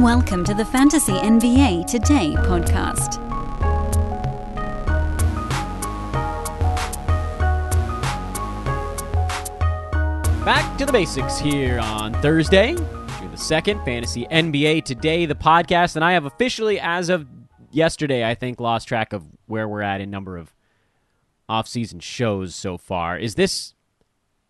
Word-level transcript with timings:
Welcome 0.00 0.44
to 0.44 0.54
the 0.54 0.64
Fantasy 0.64 1.12
NBA 1.12 1.86
Today 1.86 2.32
podcast. 2.38 3.22
Back 10.42 10.78
to 10.78 10.86
the 10.86 10.92
basics 10.92 11.38
here 11.38 11.78
on 11.80 12.14
Thursday, 12.22 12.68
June 12.76 13.30
the 13.30 13.36
2nd, 13.36 13.84
Fantasy 13.84 14.26
NBA 14.30 14.86
Today, 14.86 15.26
the 15.26 15.34
podcast. 15.34 15.96
And 15.96 16.04
I 16.04 16.12
have 16.12 16.24
officially, 16.24 16.80
as 16.80 17.10
of 17.10 17.26
yesterday, 17.70 18.26
I 18.26 18.34
think, 18.34 18.58
lost 18.58 18.88
track 18.88 19.12
of 19.12 19.26
where 19.48 19.68
we're 19.68 19.82
at 19.82 20.00
in 20.00 20.10
number 20.10 20.38
of 20.38 20.54
off-season 21.46 22.00
shows 22.00 22.54
so 22.54 22.78
far. 22.78 23.18
Is 23.18 23.34
this 23.34 23.74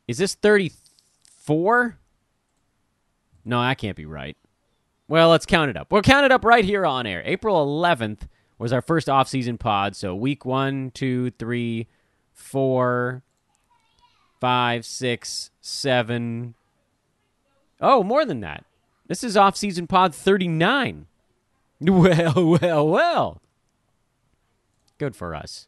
is 0.06 0.18
this 0.18 0.36
34? 0.36 1.98
No, 3.44 3.60
that 3.60 3.78
can't 3.78 3.96
be 3.96 4.06
right. 4.06 4.36
Well, 5.10 5.30
let's 5.30 5.44
count 5.44 5.70
it 5.70 5.76
up. 5.76 5.90
We'll 5.90 6.02
count 6.02 6.24
it 6.24 6.30
up 6.30 6.44
right 6.44 6.64
here 6.64 6.86
on 6.86 7.04
air. 7.04 7.20
April 7.26 7.66
11th 7.66 8.28
was 8.58 8.72
our 8.72 8.80
first 8.80 9.08
off-season 9.08 9.58
pod. 9.58 9.96
So 9.96 10.14
week 10.14 10.44
one, 10.44 10.92
two, 10.92 11.32
three, 11.32 11.88
four, 12.32 13.24
five, 14.40 14.86
six, 14.86 15.50
seven. 15.60 16.54
Oh, 17.80 18.04
more 18.04 18.24
than 18.24 18.38
that. 18.42 18.64
This 19.08 19.24
is 19.24 19.36
off-season 19.36 19.88
pod 19.88 20.14
39. 20.14 21.06
Well, 21.82 22.58
well, 22.60 22.86
well. 22.86 23.42
Good 24.98 25.16
for 25.16 25.34
us. 25.34 25.66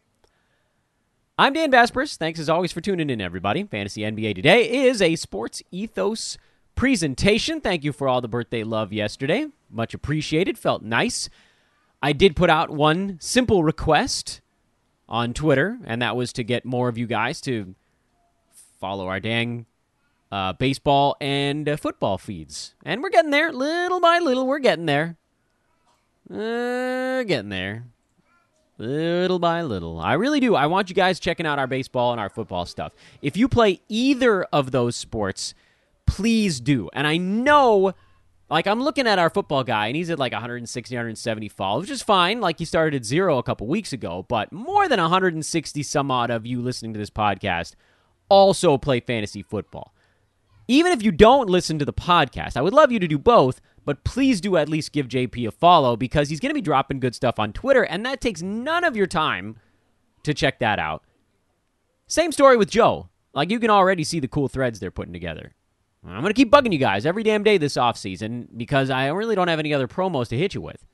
I'm 1.38 1.54
Dan 1.54 1.72
Besbris. 1.72 2.16
Thanks 2.16 2.38
as 2.38 2.50
always 2.50 2.70
for 2.70 2.82
tuning 2.82 3.08
in, 3.08 3.20
everybody. 3.20 3.64
Fantasy 3.64 4.02
NBA 4.02 4.34
Today 4.36 4.70
is 4.86 5.00
a 5.00 5.16
sports 5.16 5.62
ethos 5.72 6.36
presentation. 6.74 7.60
Thank 7.60 7.84
you 7.84 7.92
for 7.92 8.08
all 8.08 8.20
the 8.20 8.28
birthday 8.28 8.64
love 8.64 8.92
yesterday. 8.92 9.46
Much 9.70 9.94
appreciated. 9.94 10.58
Felt 10.58 10.82
nice. 10.82 11.28
I 12.02 12.12
did 12.12 12.34
put 12.34 12.50
out 12.50 12.70
one 12.70 13.18
simple 13.20 13.62
request 13.62 14.40
on 15.08 15.32
Twitter, 15.32 15.78
and 15.84 16.02
that 16.02 16.16
was 16.16 16.32
to 16.34 16.42
get 16.42 16.64
more 16.64 16.88
of 16.88 16.98
you 16.98 17.06
guys 17.06 17.40
to 17.42 17.74
follow 18.80 19.08
our 19.08 19.20
dang 19.20 19.66
uh, 20.32 20.54
baseball 20.54 21.16
and 21.20 21.68
uh, 21.68 21.76
football 21.76 22.18
feeds. 22.18 22.74
And 22.84 23.02
we're 23.02 23.10
getting 23.10 23.30
there. 23.30 23.52
Little 23.52 24.00
by 24.00 24.18
little, 24.18 24.46
we're 24.46 24.58
getting 24.58 24.86
there. 24.86 25.16
Uh, 26.30 27.22
getting 27.24 27.50
there. 27.50 27.84
Little 28.78 29.38
by 29.38 29.62
little. 29.62 30.00
I 30.00 30.14
really 30.14 30.40
do. 30.40 30.56
I 30.56 30.66
want 30.66 30.88
you 30.88 30.94
guys 30.94 31.20
checking 31.20 31.46
out 31.46 31.58
our 31.58 31.66
baseball 31.66 32.10
and 32.12 32.20
our 32.20 32.30
football 32.30 32.66
stuff. 32.66 32.92
If 33.20 33.36
you 33.36 33.46
play 33.46 33.80
either 33.88 34.44
of 34.44 34.72
those 34.72 34.96
sports, 34.96 35.54
please 36.12 36.60
do. 36.60 36.90
And 36.92 37.06
I 37.06 37.16
know, 37.16 37.94
like, 38.50 38.66
I'm 38.66 38.82
looking 38.82 39.06
at 39.06 39.18
our 39.18 39.30
football 39.30 39.64
guy, 39.64 39.86
and 39.86 39.96
he's 39.96 40.10
at 40.10 40.18
like 40.18 40.32
160, 40.32 40.94
170 40.94 41.48
follows, 41.48 41.84
which 41.84 41.90
is 41.90 42.02
fine. 42.02 42.42
Like, 42.42 42.58
he 42.58 42.66
started 42.66 42.94
at 42.94 43.06
zero 43.06 43.38
a 43.38 43.42
couple 43.42 43.66
weeks 43.66 43.94
ago, 43.94 44.26
but 44.28 44.52
more 44.52 44.88
than 44.88 45.00
160 45.00 45.82
some 45.82 46.10
odd 46.10 46.30
of 46.30 46.44
you 46.44 46.60
listening 46.60 46.92
to 46.92 46.98
this 46.98 47.08
podcast 47.08 47.76
also 48.28 48.76
play 48.76 49.00
fantasy 49.00 49.42
football. 49.42 49.94
Even 50.68 50.92
if 50.92 51.02
you 51.02 51.12
don't 51.12 51.48
listen 51.48 51.78
to 51.78 51.86
the 51.86 51.94
podcast, 51.94 52.58
I 52.58 52.60
would 52.60 52.74
love 52.74 52.92
you 52.92 52.98
to 52.98 53.08
do 53.08 53.18
both, 53.18 53.62
but 53.86 54.04
please 54.04 54.38
do 54.42 54.58
at 54.58 54.68
least 54.68 54.92
give 54.92 55.08
JP 55.08 55.48
a 55.48 55.50
follow 55.50 55.96
because 55.96 56.28
he's 56.28 56.40
going 56.40 56.50
to 56.50 56.54
be 56.54 56.60
dropping 56.60 57.00
good 57.00 57.14
stuff 57.14 57.38
on 57.38 57.54
Twitter, 57.54 57.84
and 57.84 58.04
that 58.04 58.20
takes 58.20 58.42
none 58.42 58.84
of 58.84 58.96
your 58.96 59.06
time 59.06 59.56
to 60.24 60.34
check 60.34 60.58
that 60.58 60.78
out. 60.78 61.04
Same 62.06 62.32
story 62.32 62.58
with 62.58 62.68
Joe. 62.68 63.08
Like, 63.32 63.50
you 63.50 63.58
can 63.58 63.70
already 63.70 64.04
see 64.04 64.20
the 64.20 64.28
cool 64.28 64.48
threads 64.48 64.78
they're 64.78 64.90
putting 64.90 65.14
together. 65.14 65.54
I'm 66.04 66.20
going 66.20 66.32
to 66.32 66.34
keep 66.34 66.50
bugging 66.50 66.72
you 66.72 66.78
guys 66.78 67.06
every 67.06 67.22
damn 67.22 67.44
day 67.44 67.58
this 67.58 67.74
offseason 67.74 68.48
because 68.56 68.90
I 68.90 69.06
really 69.08 69.36
don't 69.36 69.48
have 69.48 69.60
any 69.60 69.72
other 69.72 69.86
promos 69.86 70.28
to 70.28 70.36
hit 70.36 70.54
you 70.54 70.60
with. 70.60 70.84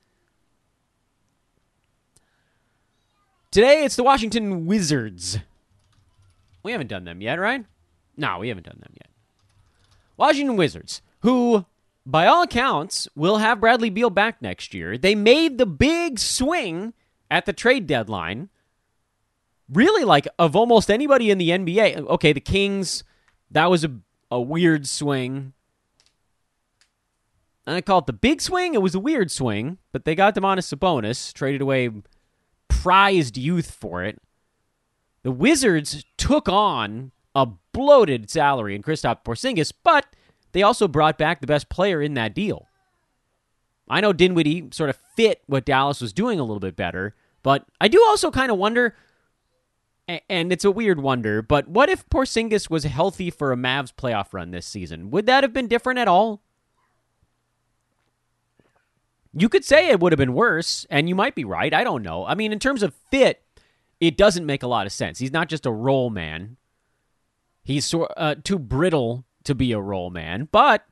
Today, 3.51 3.85
it's 3.85 3.97
the 3.97 4.03
Washington 4.03 4.67
Wizards. 4.67 5.39
We 6.63 6.73
haven't 6.73 6.89
done 6.89 7.05
them 7.05 7.23
yet, 7.23 7.39
right? 7.41 7.65
No, 8.17 8.39
we 8.39 8.49
haven't 8.49 8.67
done 8.67 8.79
them 8.81 8.93
yet. 8.95 9.09
Washington 10.19 10.57
Wizards, 10.57 11.01
who, 11.21 11.65
by 12.05 12.27
all 12.27 12.43
accounts, 12.43 13.09
will 13.15 13.39
have 13.39 13.61
Bradley 13.61 13.89
Beal 13.89 14.11
back 14.11 14.43
next 14.43 14.75
year. 14.75 14.99
They 14.99 15.15
made 15.15 15.57
the 15.57 15.65
big 15.65 16.19
swing 16.19 16.93
at 17.31 17.47
the 17.47 17.55
trade 17.55 17.87
deadline. 17.87 18.51
Really, 19.73 20.05
like, 20.05 20.29
of 20.39 20.55
almost 20.55 20.91
anybody 20.91 21.31
in 21.31 21.39
the 21.39 21.51
NBA. 21.51 22.07
Okay, 22.09 22.35
the 22.35 22.41
Kings, 22.41 23.05
that 23.51 23.71
was 23.71 23.85
a, 23.85 23.93
a 24.31 24.41
weird 24.41 24.87
swing. 24.87 25.53
And 27.67 27.77
I 27.77 27.81
call 27.81 27.99
it 27.99 28.07
the 28.07 28.13
big 28.13 28.41
swing. 28.41 28.75
It 28.75 28.83
was 28.83 28.95
a 28.95 29.01
weird 29.01 29.31
swing, 29.31 29.79
but 29.93 30.05
they 30.05 30.15
got 30.15 30.35
Domantas 30.35 30.75
Sabonis, 30.75 31.33
traded 31.33 31.61
away 31.61 31.91
prized 32.69 33.37
youth 33.37 33.71
for 33.71 34.05
it. 34.05 34.21
The 35.23 35.33
Wizards 35.33 36.05
took 36.17 36.49
on 36.49 37.13
a 37.35 37.47
bloated 37.73 38.31
salary 38.31 38.75
in 38.75 38.83
Kristaps 38.83 39.25
Porzingis, 39.25 39.73
but 39.83 40.07
they 40.53 40.63
also 40.63 40.89
brought 40.89 41.19
back 41.19 41.41
the 41.41 41.47
best 41.47 41.69
player 41.69 42.01
in 42.01 42.15
that 42.15 42.35
deal. 42.35 42.67
I 43.89 44.01
know 44.01 44.13
Dinwiddie 44.13 44.69
sort 44.73 44.91
of 44.91 44.97
fit 45.17 45.43
what 45.47 45.65
Dallas 45.65 46.01
was 46.01 46.13
doing 46.13 46.39
a 46.39 46.43
little 46.43 46.61
bit 46.61 46.77
better, 46.77 47.15
but 47.43 47.67
I 47.81 47.89
do 47.89 48.03
also 48.09 48.31
kind 48.31 48.51
of 48.51 48.59
wonder, 48.59 48.95
and 50.09 50.53
it's 50.53 50.65
a 50.65 50.71
weird 50.71 51.01
wonder, 51.01 51.43
but 51.43 51.69
what 51.69 51.89
if 51.89 52.09
Porzingis 52.09 52.71
was 52.71 52.85
healthy 52.85 53.31
for 53.31 53.53
a 53.53 53.57
Mavs 53.57 53.93
playoff 53.93 54.33
run 54.33 54.51
this 54.51 54.67
season? 54.67 55.11
Would 55.11 55.27
that 55.27 55.45
have 55.45 55.53
been 55.53 55.69
different 55.69 55.99
at 55.99 56.09
all? 56.09 56.43
You 59.35 59.49
could 59.49 59.65
say 59.65 59.89
it 59.89 60.01
would 60.01 60.13
have 60.13 60.19
been 60.19 60.33
worse, 60.33 60.87
and 60.89 61.09
you 61.09 61.15
might 61.15 61.35
be 61.35 61.45
right. 61.45 61.73
I 61.75 61.85
don't 61.85 62.03
know. 62.03 62.25
I 62.25 62.35
mean, 62.35 62.53
in 62.53 62.59
terms 62.59 62.83
of 62.83 62.95
fit, 63.11 63.43
it 64.01 64.17
doesn't 64.17 64.47
make 64.47 64.63
a 64.63 64.69
lot 64.69 64.87
of 64.87 64.93
sense. 64.93 65.19
He's 65.19 65.33
not 65.33 65.49
just 65.49 65.67
a 65.67 65.71
roll 65.71 66.09
man. 66.09 66.57
He's 67.63 67.93
uh, 67.95 68.37
too 68.43 68.59
brittle 68.59 69.27
to 69.45 69.55
be 69.55 69.73
a 69.73 69.81
roll 69.81 70.09
man, 70.09 70.49
but 70.51 70.87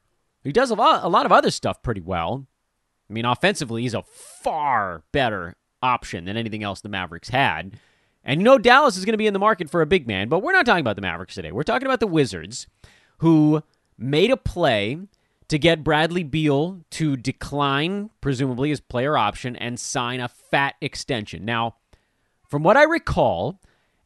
he 0.45 0.53
does 0.53 0.71
a 0.71 0.75
lot, 0.75 1.03
a 1.03 1.09
lot 1.09 1.25
of 1.25 1.33
other 1.33 1.51
stuff 1.51 1.83
pretty 1.83 2.03
well. 2.03 2.47
I 3.09 3.13
mean, 3.13 3.25
offensively, 3.25 3.83
he's 3.83 3.95
a 3.95 4.03
far 4.03 5.05
better 5.13 5.57
option 5.83 6.27
than 6.27 6.37
anything 6.37 6.63
else 6.63 6.83
the 6.83 6.89
Mavericks 6.89 7.31
had. 7.31 7.79
And 8.27 8.41
you 8.41 8.45
know, 8.45 8.59
Dallas 8.59 8.97
is 8.97 9.05
going 9.05 9.13
to 9.13 9.19
be 9.19 9.29
in 9.29 9.33
the 9.33 9.39
market 9.39 9.71
for 9.71 9.81
a 9.81 9.87
big 9.87 10.09
man, 10.09 10.29
but 10.29 10.41
we're 10.41 10.53
not 10.53 10.67
talking 10.67 10.81
about 10.81 10.97
the 10.97 11.03
Mavericks 11.03 11.37
today. 11.37 11.53
We're 11.53 11.63
talking 11.63 11.87
about 11.87 12.01
the 12.01 12.09
Wizards, 12.09 12.67
who 13.19 13.63
made 13.97 14.33
a 14.33 14.37
play 14.37 14.99
to 15.47 15.59
get 15.61 15.85
Bradley 15.85 16.25
Beal 16.25 16.81
to 16.91 17.17
decline, 17.17 18.11
presumably 18.21 18.71
his 18.71 18.81
player 18.81 19.17
option, 19.17 19.55
and 19.55 19.79
sign 19.79 20.19
a 20.19 20.27
fat 20.27 20.75
extension. 20.81 21.45
Now, 21.45 21.77
from 22.49 22.65
what 22.65 22.77
I 22.77 22.83
recall, 22.83 23.61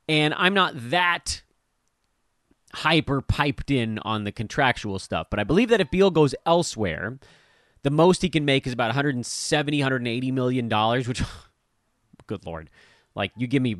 and 0.06 0.34
I'm 0.34 0.52
not 0.52 0.74
that 0.90 1.40
hyper 2.74 3.22
piped 3.22 3.70
in 3.70 3.98
on 4.00 4.24
the 4.24 4.32
contractual 4.32 4.98
stuff, 4.98 5.28
but 5.30 5.40
I 5.40 5.44
believe 5.44 5.70
that 5.70 5.80
if 5.80 5.90
Beal 5.90 6.10
goes 6.10 6.34
elsewhere, 6.44 7.18
the 7.84 7.90
most 7.90 8.20
he 8.20 8.28
can 8.28 8.44
make 8.44 8.66
is 8.66 8.74
about 8.74 8.88
170, 8.88 9.78
180 9.78 10.30
million 10.30 10.68
dollars, 10.68 11.08
which 11.08 11.22
good 12.26 12.44
lord. 12.44 12.68
Like 13.14 13.32
you 13.36 13.46
give 13.46 13.62
me 13.62 13.76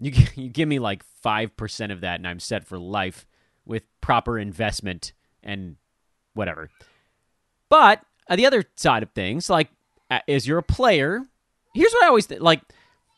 you 0.00 0.12
you 0.34 0.48
give 0.48 0.68
me 0.68 0.78
like 0.78 1.04
5% 1.24 1.92
of 1.92 2.00
that 2.00 2.16
and 2.16 2.26
I'm 2.26 2.40
set 2.40 2.66
for 2.66 2.78
life 2.78 3.26
with 3.64 3.84
proper 4.00 4.38
investment 4.38 5.12
and 5.42 5.76
whatever. 6.34 6.70
But 7.68 8.02
uh, 8.28 8.36
the 8.36 8.46
other 8.46 8.64
side 8.76 9.02
of 9.02 9.10
things, 9.10 9.48
like, 9.48 9.68
is 10.26 10.46
you're 10.46 10.58
a 10.58 10.62
player. 10.62 11.22
Here's 11.74 11.92
what 11.92 12.04
I 12.04 12.08
always 12.08 12.26
th- 12.26 12.40
like. 12.40 12.62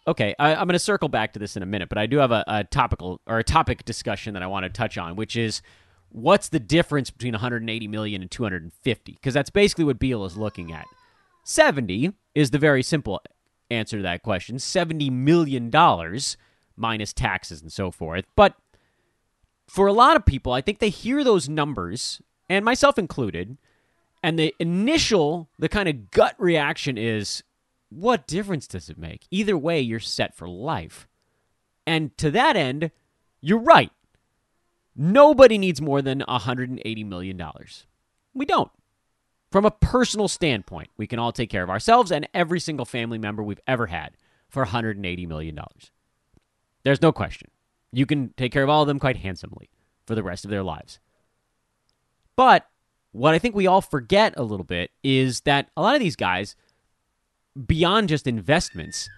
Okay, 0.06 0.34
I, 0.36 0.54
am 0.54 0.66
going 0.66 0.70
to 0.70 0.80
circle 0.80 1.08
back 1.08 1.32
to 1.34 1.38
this 1.38 1.56
in 1.56 1.62
a 1.62 1.66
minute, 1.66 1.88
but 1.88 1.96
I 1.96 2.06
do 2.06 2.18
have 2.18 2.32
a, 2.32 2.42
a 2.48 2.64
topical 2.64 3.20
or 3.24 3.38
a 3.38 3.44
topic 3.44 3.84
discussion 3.84 4.34
that 4.34 4.42
I 4.42 4.48
want 4.48 4.64
to 4.64 4.68
touch 4.68 4.98
on, 4.98 5.14
which 5.14 5.36
is 5.36 5.62
what's 6.08 6.48
the 6.48 6.58
difference 6.58 7.08
between 7.08 7.34
180 7.34 7.86
million 7.86 8.20
and 8.20 8.30
250? 8.30 9.12
Because 9.12 9.32
that's 9.32 9.48
basically 9.48 9.84
what 9.84 10.00
Beal 10.00 10.24
is 10.24 10.36
looking 10.36 10.72
at. 10.72 10.86
70 11.44 12.12
is 12.34 12.50
the 12.50 12.58
very 12.58 12.82
simple 12.82 13.22
answer 13.70 13.96
to 13.96 14.02
that 14.02 14.24
question. 14.24 14.58
70 14.58 15.08
million 15.10 15.70
dollars 15.70 16.36
minus 16.82 17.14
taxes 17.14 17.62
and 17.62 17.72
so 17.72 17.90
forth. 17.90 18.26
But 18.36 18.56
for 19.66 19.86
a 19.86 19.92
lot 19.94 20.16
of 20.16 20.26
people, 20.26 20.52
I 20.52 20.60
think 20.60 20.80
they 20.80 20.90
hear 20.90 21.24
those 21.24 21.48
numbers, 21.48 22.20
and 22.50 22.62
myself 22.62 22.98
included, 22.98 23.56
and 24.22 24.38
the 24.38 24.54
initial, 24.58 25.48
the 25.58 25.70
kind 25.70 25.88
of 25.88 26.10
gut 26.10 26.34
reaction 26.38 26.98
is, 26.98 27.42
what 27.88 28.26
difference 28.26 28.66
does 28.66 28.90
it 28.90 28.98
make? 28.98 29.26
Either 29.30 29.56
way, 29.56 29.80
you're 29.80 30.00
set 30.00 30.34
for 30.34 30.48
life. 30.48 31.08
And 31.86 32.16
to 32.18 32.30
that 32.32 32.56
end, 32.56 32.90
you're 33.40 33.58
right. 33.58 33.90
Nobody 34.94 35.56
needs 35.56 35.80
more 35.80 36.02
than 36.02 36.20
$180 36.28 37.06
million. 37.06 37.42
We 38.34 38.44
don't. 38.44 38.70
From 39.50 39.64
a 39.64 39.70
personal 39.70 40.28
standpoint, 40.28 40.90
we 40.96 41.06
can 41.06 41.18
all 41.18 41.32
take 41.32 41.50
care 41.50 41.62
of 41.62 41.70
ourselves 41.70 42.10
and 42.10 42.28
every 42.32 42.60
single 42.60 42.86
family 42.86 43.18
member 43.18 43.42
we've 43.42 43.60
ever 43.66 43.86
had 43.86 44.12
for 44.48 44.64
$180 44.64 45.26
million. 45.28 45.58
There's 46.84 47.02
no 47.02 47.12
question. 47.12 47.50
You 47.92 48.06
can 48.06 48.32
take 48.36 48.52
care 48.52 48.62
of 48.62 48.70
all 48.70 48.82
of 48.82 48.88
them 48.88 48.98
quite 48.98 49.18
handsomely 49.18 49.70
for 50.06 50.14
the 50.14 50.22
rest 50.22 50.44
of 50.44 50.50
their 50.50 50.62
lives. 50.62 50.98
But 52.36 52.66
what 53.12 53.34
I 53.34 53.38
think 53.38 53.54
we 53.54 53.66
all 53.66 53.82
forget 53.82 54.34
a 54.36 54.42
little 54.42 54.64
bit 54.64 54.90
is 55.02 55.42
that 55.42 55.68
a 55.76 55.82
lot 55.82 55.94
of 55.94 56.00
these 56.00 56.16
guys, 56.16 56.56
beyond 57.66 58.08
just 58.08 58.26
investments, 58.26 59.08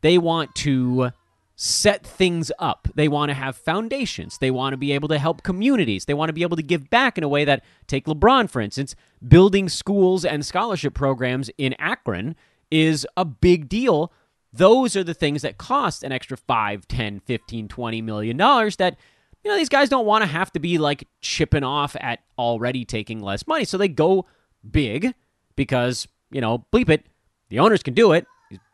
they 0.00 0.18
want 0.18 0.54
to 0.56 1.12
set 1.56 2.04
things 2.04 2.50
up. 2.58 2.88
They 2.96 3.06
want 3.06 3.30
to 3.30 3.34
have 3.34 3.56
foundations. 3.56 4.38
They 4.38 4.50
want 4.50 4.72
to 4.72 4.76
be 4.76 4.90
able 4.92 5.08
to 5.08 5.18
help 5.18 5.44
communities. 5.44 6.04
They 6.04 6.14
want 6.14 6.28
to 6.28 6.34
be 6.34 6.42
able 6.42 6.56
to 6.56 6.62
give 6.62 6.90
back 6.90 7.16
in 7.16 7.22
a 7.22 7.28
way 7.28 7.44
that, 7.44 7.62
take 7.86 8.06
LeBron, 8.06 8.50
for 8.50 8.60
instance, 8.60 8.96
building 9.26 9.68
schools 9.68 10.24
and 10.24 10.44
scholarship 10.44 10.94
programs 10.94 11.50
in 11.56 11.74
Akron 11.78 12.34
is 12.72 13.06
a 13.16 13.24
big 13.24 13.68
deal. 13.68 14.12
Those 14.56 14.96
are 14.96 15.04
the 15.04 15.14
things 15.14 15.42
that 15.42 15.58
cost 15.58 16.02
an 16.02 16.12
extra 16.12 16.36
5, 16.36 16.86
10, 16.86 17.20
15, 17.20 17.68
20 17.68 18.02
million 18.02 18.36
dollars 18.36 18.76
that 18.76 18.96
you 19.42 19.50
know 19.50 19.56
these 19.56 19.68
guys 19.68 19.88
don't 19.88 20.06
want 20.06 20.22
to 20.22 20.26
have 20.26 20.52
to 20.52 20.58
be 20.60 20.78
like 20.78 21.06
chipping 21.20 21.64
off 21.64 21.96
at 22.00 22.20
already 22.38 22.84
taking 22.84 23.20
less 23.20 23.46
money. 23.46 23.64
So 23.64 23.76
they 23.76 23.88
go 23.88 24.26
big 24.68 25.14
because, 25.56 26.08
you 26.30 26.40
know, 26.40 26.64
bleep 26.72 26.88
it, 26.88 27.04
the 27.50 27.58
owners 27.58 27.82
can 27.82 27.94
do 27.94 28.12
it 28.12 28.26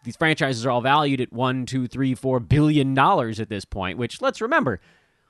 these 0.04 0.16
franchises 0.16 0.64
are 0.64 0.70
all 0.70 0.80
valued 0.80 1.20
at 1.20 1.32
one, 1.32 1.66
two, 1.66 1.86
three, 1.86 2.14
four 2.14 2.40
billion 2.40 2.94
dollars 2.94 3.40
at 3.40 3.48
this 3.48 3.64
point. 3.64 3.98
Which 3.98 4.20
let's 4.20 4.40
remember, 4.40 4.80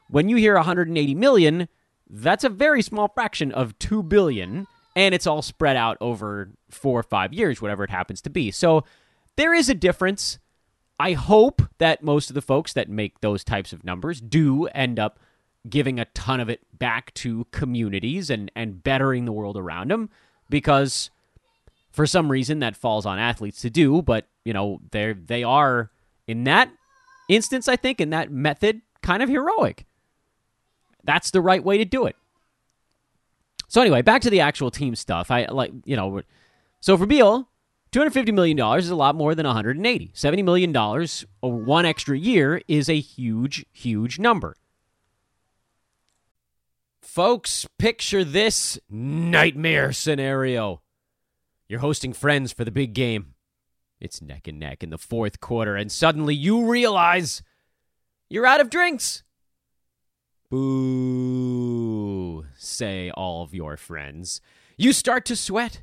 when 0.09 0.29
you 0.29 0.37
hear 0.37 0.55
180 0.55 1.15
million, 1.15 1.69
that's 2.09 2.45
a 2.45 2.49
very 2.49 2.83
small 2.83 3.09
fraction 3.09 3.53
of 3.53 3.79
two 3.79 4.03
billion, 4.03 4.67
and 4.97 5.15
it's 5.15 5.27
all 5.27 5.43
spread 5.43 5.77
out 5.77 5.97
over 6.01 6.51
four 6.71 7.01
or 7.01 7.05
five 7.05 7.33
years, 7.33 7.61
whatever 7.61 7.85
it 7.85 7.91
happens 7.91 8.21
to 8.23 8.31
be. 8.31 8.51
So 8.51 8.85
there 9.41 9.55
is 9.55 9.71
a 9.71 9.75
difference. 9.75 10.39
I 10.99 11.13
hope 11.13 11.63
that 11.79 12.03
most 12.03 12.29
of 12.29 12.35
the 12.35 12.43
folks 12.43 12.75
that 12.75 12.91
make 12.91 13.21
those 13.21 13.43
types 13.43 13.73
of 13.73 13.85
numbers 13.85 14.21
do 14.21 14.67
end 14.67 14.99
up 14.99 15.19
giving 15.69 15.99
a 15.99 16.05
ton 16.07 16.41
of 16.41 16.51
it 16.51 16.61
back 16.79 17.13
to 17.15 17.47
communities 17.51 18.29
and 18.29 18.51
and 18.55 18.83
bettering 18.83 19.25
the 19.25 19.33
world 19.33 19.57
around 19.57 19.91
them 19.91 20.11
because 20.51 21.11
for 21.91 22.07
some 22.07 22.31
reason 22.31 22.59
that 22.59 22.77
falls 22.77 23.07
on 23.07 23.19
athletes 23.19 23.63
to 23.63 23.71
do, 23.71 24.03
but 24.03 24.27
you 24.45 24.53
know, 24.53 24.81
they 24.91 25.15
they 25.15 25.43
are 25.43 25.91
in 26.27 26.45
that 26.45 26.71
instance, 27.31 27.67
I 27.67 27.77
think, 27.77 27.99
in 27.99 28.11
that 28.11 28.31
method, 28.31 28.83
kind 29.03 29.23
of 29.23 29.31
heroic. 29.31 29.87
That's 31.03 31.31
the 31.31 31.41
right 31.41 31.65
way 31.65 31.79
to 31.79 31.87
do 31.87 32.05
it. 32.05 32.17
So 33.69 33.81
anyway, 33.81 34.03
back 34.03 34.21
to 34.23 34.31
the 34.31 34.41
actual 34.41 34.71
team 34.71 34.95
stuff. 34.95 35.31
I 35.31 35.47
like, 35.47 35.73
you 35.87 35.97
know, 35.97 36.21
so 36.81 36.99
for 36.99 37.07
Beal, 37.07 37.49
$250 37.93 38.33
million 38.33 38.59
is 38.79 38.91
a 38.91 38.95
lot 38.95 39.15
more 39.15 39.35
than 39.35 39.47
180. 39.47 40.13
$70 40.15 40.45
million 40.45 40.77
over 40.77 41.07
uh, 41.43 41.49
one 41.49 41.85
extra 41.85 42.17
year 42.17 42.61
is 42.69 42.89
a 42.89 43.01
huge, 43.01 43.67
huge 43.73 44.19
number. 44.19 44.57
Folks, 47.03 47.67
picture 47.79 48.23
this 48.23 48.79
nightmare 48.89 49.93
scenario. 49.93 50.81
You're 51.69 51.81
hosting 51.81 52.13
friends 52.13 52.53
for 52.53 52.65
the 52.65 52.71
big 52.71 52.93
game. 52.95 53.35
It's 54.01 54.23
neck 54.23 54.47
and 54.47 54.59
neck 54.59 54.83
in 54.83 54.91
the 54.91 54.99
fourth 54.99 55.41
quarter, 55.41 55.77
and 55.77 55.91
suddenly 55.91 56.35
you 56.35 56.71
realize 56.71 57.43
you're 58.29 58.47
out 58.47 58.61
of 58.61 58.71
drinks. 58.71 59.25
Boo, 60.51 62.47
say 62.57 63.11
all 63.11 63.43
of 63.43 63.55
your 63.55 63.77
friends. 63.77 64.41
You 64.77 64.93
start 64.93 65.25
to 65.27 65.37
sweat. 65.37 65.83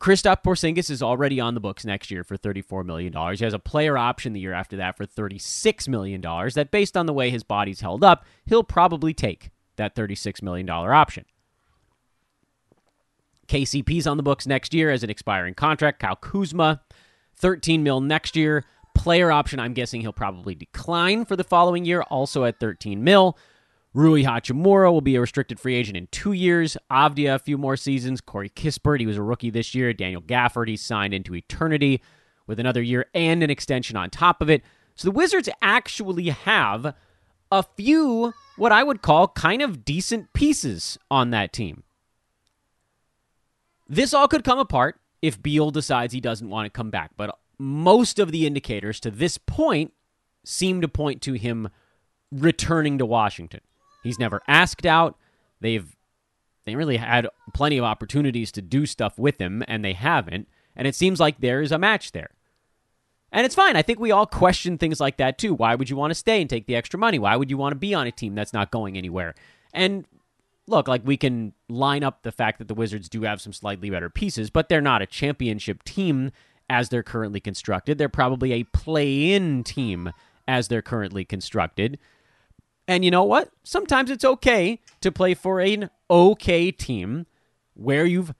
Kristaps 0.00 0.42
Porzingis 0.42 0.90
is 0.90 1.02
already 1.02 1.40
on 1.40 1.54
the 1.54 1.60
books 1.60 1.84
next 1.84 2.10
year 2.10 2.22
for 2.22 2.36
$34 2.36 2.84
million. 2.84 3.12
He 3.34 3.44
has 3.44 3.54
a 3.54 3.58
player 3.58 3.96
option 3.96 4.34
the 4.34 4.40
year 4.40 4.52
after 4.52 4.76
that 4.76 4.96
for 4.96 5.06
$36 5.06 5.88
million. 5.88 6.20
That, 6.20 6.68
based 6.70 6.96
on 6.96 7.06
the 7.06 7.14
way 7.14 7.30
his 7.30 7.42
body's 7.42 7.80
held 7.80 8.04
up, 8.04 8.24
he'll 8.44 8.62
probably 8.62 9.14
take 9.14 9.50
that 9.76 9.94
$36 9.94 10.42
million 10.42 10.68
option. 10.68 11.24
KCP's 13.48 14.06
on 14.06 14.16
the 14.16 14.22
books 14.22 14.46
next 14.46 14.74
year 14.74 14.90
as 14.90 15.02
an 15.02 15.10
expiring 15.10 15.54
contract. 15.54 16.00
Kyle 16.00 16.16
Kuzma 16.16 16.82
13 17.36 17.82
mil 17.82 18.00
next 18.00 18.36
year. 18.36 18.64
Player 18.94 19.30
option, 19.30 19.60
I'm 19.60 19.74
guessing 19.74 20.00
he'll 20.00 20.12
probably 20.12 20.54
decline 20.54 21.24
for 21.26 21.36
the 21.36 21.44
following 21.44 21.84
year, 21.84 22.02
also 22.02 22.44
at 22.44 22.58
13 22.58 23.04
mil. 23.04 23.38
Rui 23.96 24.24
Hachimura 24.24 24.92
will 24.92 25.00
be 25.00 25.16
a 25.16 25.22
restricted 25.22 25.58
free 25.58 25.74
agent 25.74 25.96
in 25.96 26.06
two 26.08 26.32
years. 26.32 26.76
Avdija, 26.90 27.36
a 27.36 27.38
few 27.38 27.56
more 27.56 27.78
seasons. 27.78 28.20
Corey 28.20 28.50
Kispert, 28.50 29.00
he 29.00 29.06
was 29.06 29.16
a 29.16 29.22
rookie 29.22 29.48
this 29.48 29.74
year. 29.74 29.94
Daniel 29.94 30.20
Gafford, 30.20 30.68
he's 30.68 30.82
signed 30.82 31.14
into 31.14 31.34
eternity 31.34 32.02
with 32.46 32.60
another 32.60 32.82
year 32.82 33.06
and 33.14 33.42
an 33.42 33.48
extension 33.48 33.96
on 33.96 34.10
top 34.10 34.42
of 34.42 34.50
it. 34.50 34.62
So 34.96 35.08
the 35.08 35.12
Wizards 35.12 35.48
actually 35.62 36.28
have 36.28 36.94
a 37.50 37.62
few, 37.62 38.34
what 38.56 38.70
I 38.70 38.82
would 38.82 39.00
call 39.00 39.28
kind 39.28 39.62
of 39.62 39.82
decent 39.82 40.34
pieces 40.34 40.98
on 41.10 41.30
that 41.30 41.54
team. 41.54 41.82
This 43.88 44.12
all 44.12 44.28
could 44.28 44.44
come 44.44 44.58
apart 44.58 45.00
if 45.22 45.42
Beal 45.42 45.70
decides 45.70 46.12
he 46.12 46.20
doesn't 46.20 46.50
want 46.50 46.66
to 46.66 46.70
come 46.70 46.90
back. 46.90 47.12
But 47.16 47.38
most 47.58 48.18
of 48.18 48.30
the 48.30 48.46
indicators 48.46 49.00
to 49.00 49.10
this 49.10 49.38
point 49.38 49.94
seem 50.44 50.82
to 50.82 50.88
point 50.88 51.22
to 51.22 51.32
him 51.32 51.70
returning 52.30 52.98
to 52.98 53.06
Washington. 53.06 53.60
He's 54.06 54.18
never 54.18 54.40
asked 54.46 54.86
out. 54.86 55.18
They've 55.60 55.96
they 56.64 56.74
really 56.74 56.96
had 56.96 57.28
plenty 57.54 57.78
of 57.78 57.84
opportunities 57.84 58.50
to 58.52 58.62
do 58.62 58.86
stuff 58.86 59.18
with 59.18 59.40
him, 59.40 59.62
and 59.68 59.84
they 59.84 59.92
haven't. 59.92 60.48
And 60.74 60.86
it 60.86 60.94
seems 60.94 61.20
like 61.20 61.40
there 61.40 61.60
is 61.60 61.72
a 61.72 61.78
match 61.78 62.12
there. 62.12 62.30
And 63.32 63.44
it's 63.44 63.54
fine. 63.54 63.76
I 63.76 63.82
think 63.82 63.98
we 63.98 64.12
all 64.12 64.26
question 64.26 64.78
things 64.78 65.00
like 65.00 65.16
that 65.16 65.38
too. 65.38 65.54
Why 65.54 65.74
would 65.74 65.90
you 65.90 65.96
want 65.96 66.10
to 66.10 66.14
stay 66.14 66.40
and 66.40 66.48
take 66.48 66.66
the 66.66 66.76
extra 66.76 66.98
money? 66.98 67.18
Why 67.18 67.36
would 67.36 67.50
you 67.50 67.56
want 67.56 67.72
to 67.72 67.78
be 67.78 67.94
on 67.94 68.06
a 68.06 68.12
team 68.12 68.34
that's 68.34 68.52
not 68.52 68.70
going 68.70 68.96
anywhere? 68.96 69.34
And 69.72 70.06
look, 70.66 70.88
like 70.88 71.02
we 71.04 71.16
can 71.16 71.52
line 71.68 72.04
up 72.04 72.22
the 72.22 72.32
fact 72.32 72.58
that 72.58 72.68
the 72.68 72.74
Wizards 72.74 73.08
do 73.08 73.22
have 73.22 73.40
some 73.40 73.52
slightly 73.52 73.90
better 73.90 74.10
pieces, 74.10 74.50
but 74.50 74.68
they're 74.68 74.80
not 74.80 75.02
a 75.02 75.06
championship 75.06 75.82
team 75.84 76.30
as 76.70 76.88
they're 76.88 77.02
currently 77.02 77.40
constructed. 77.40 77.98
They're 77.98 78.08
probably 78.08 78.52
a 78.52 78.64
play 78.64 79.32
in 79.32 79.64
team 79.64 80.12
as 80.48 80.68
they're 80.68 80.82
currently 80.82 81.24
constructed. 81.24 81.98
And 82.88 83.04
you 83.04 83.10
know 83.10 83.24
what? 83.24 83.50
Sometimes 83.64 84.10
it's 84.10 84.24
okay 84.24 84.80
to 85.00 85.10
play 85.10 85.34
for 85.34 85.60
an 85.60 85.90
okay 86.10 86.70
team 86.70 87.26
where 87.74 88.06
you've 88.06 88.34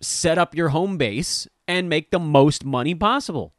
set 0.00 0.38
up 0.38 0.54
your 0.54 0.70
home 0.70 0.96
base 0.96 1.48
and 1.66 1.88
make 1.88 2.10
the 2.10 2.18
most 2.18 2.64
money 2.64 2.94
possible. 2.94 3.54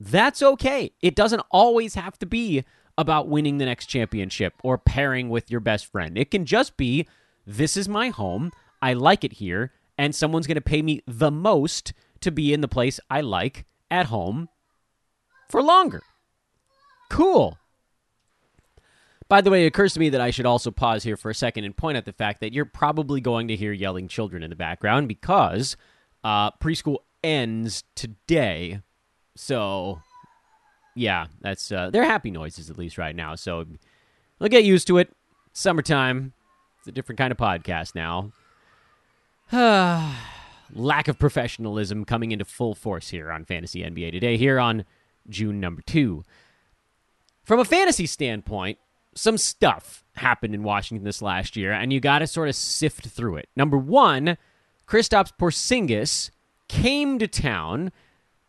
That's 0.00 0.42
okay. 0.42 0.92
It 1.00 1.14
doesn't 1.14 1.42
always 1.50 1.94
have 1.94 2.18
to 2.18 2.26
be 2.26 2.64
about 2.96 3.28
winning 3.28 3.58
the 3.58 3.64
next 3.64 3.86
championship 3.86 4.54
or 4.62 4.78
pairing 4.78 5.28
with 5.28 5.50
your 5.50 5.60
best 5.60 5.86
friend. 5.86 6.16
It 6.16 6.30
can 6.30 6.44
just 6.44 6.76
be 6.76 7.06
this 7.46 7.76
is 7.76 7.88
my 7.88 8.08
home. 8.08 8.52
I 8.80 8.94
like 8.94 9.24
it 9.24 9.34
here. 9.34 9.72
And 9.96 10.14
someone's 10.14 10.46
going 10.46 10.56
to 10.56 10.60
pay 10.60 10.82
me 10.82 11.02
the 11.06 11.30
most 11.30 11.92
to 12.20 12.32
be 12.32 12.52
in 12.52 12.60
the 12.60 12.68
place 12.68 12.98
I 13.08 13.20
like 13.20 13.64
at 13.90 14.06
home 14.06 14.48
for 15.48 15.62
longer. 15.62 16.02
Cool. 17.10 17.58
By 19.28 19.40
the 19.40 19.50
way, 19.50 19.64
it 19.64 19.68
occurs 19.68 19.94
to 19.94 20.00
me 20.00 20.10
that 20.10 20.20
I 20.20 20.30
should 20.30 20.46
also 20.46 20.70
pause 20.70 21.02
here 21.02 21.16
for 21.16 21.30
a 21.30 21.34
second 21.34 21.64
and 21.64 21.76
point 21.76 21.96
out 21.96 22.04
the 22.04 22.12
fact 22.12 22.40
that 22.40 22.52
you're 22.52 22.64
probably 22.64 23.20
going 23.20 23.48
to 23.48 23.56
hear 23.56 23.72
yelling 23.72 24.06
children 24.06 24.42
in 24.42 24.50
the 24.50 24.56
background 24.56 25.08
because 25.08 25.76
uh, 26.22 26.50
preschool 26.52 26.98
ends 27.22 27.84
today. 27.94 28.80
So, 29.34 30.00
yeah, 30.94 31.26
that's 31.40 31.72
uh, 31.72 31.90
they're 31.90 32.04
happy 32.04 32.30
noises 32.30 32.68
at 32.70 32.78
least 32.78 32.98
right 32.98 33.16
now. 33.16 33.34
So, 33.34 33.64
I'll 34.40 34.48
get 34.48 34.64
used 34.64 34.86
to 34.88 34.98
it. 34.98 35.14
Summertime. 35.52 36.34
It's 36.78 36.88
a 36.88 36.92
different 36.92 37.18
kind 37.18 37.32
of 37.32 37.38
podcast 37.38 37.94
now. 37.94 38.32
Lack 40.72 41.08
of 41.08 41.18
professionalism 41.18 42.04
coming 42.04 42.32
into 42.32 42.44
full 42.44 42.74
force 42.74 43.08
here 43.08 43.30
on 43.30 43.44
Fantasy 43.44 43.82
NBA 43.82 44.12
today, 44.12 44.36
here 44.36 44.58
on 44.58 44.84
June 45.28 45.60
number 45.60 45.80
two. 45.82 46.24
From 47.42 47.60
a 47.60 47.64
fantasy 47.64 48.06
standpoint, 48.06 48.78
some 49.14 49.38
stuff 49.38 50.04
happened 50.14 50.54
in 50.54 50.62
Washington 50.62 51.04
this 51.04 51.22
last 51.22 51.56
year, 51.56 51.72
and 51.72 51.92
you 51.92 52.00
got 52.00 52.20
to 52.20 52.26
sort 52.26 52.48
of 52.48 52.54
sift 52.54 53.06
through 53.06 53.36
it. 53.36 53.48
Number 53.56 53.76
one, 53.76 54.36
Kristaps 54.86 55.32
Porzingis 55.38 56.30
came 56.68 57.18
to 57.18 57.26
town, 57.26 57.92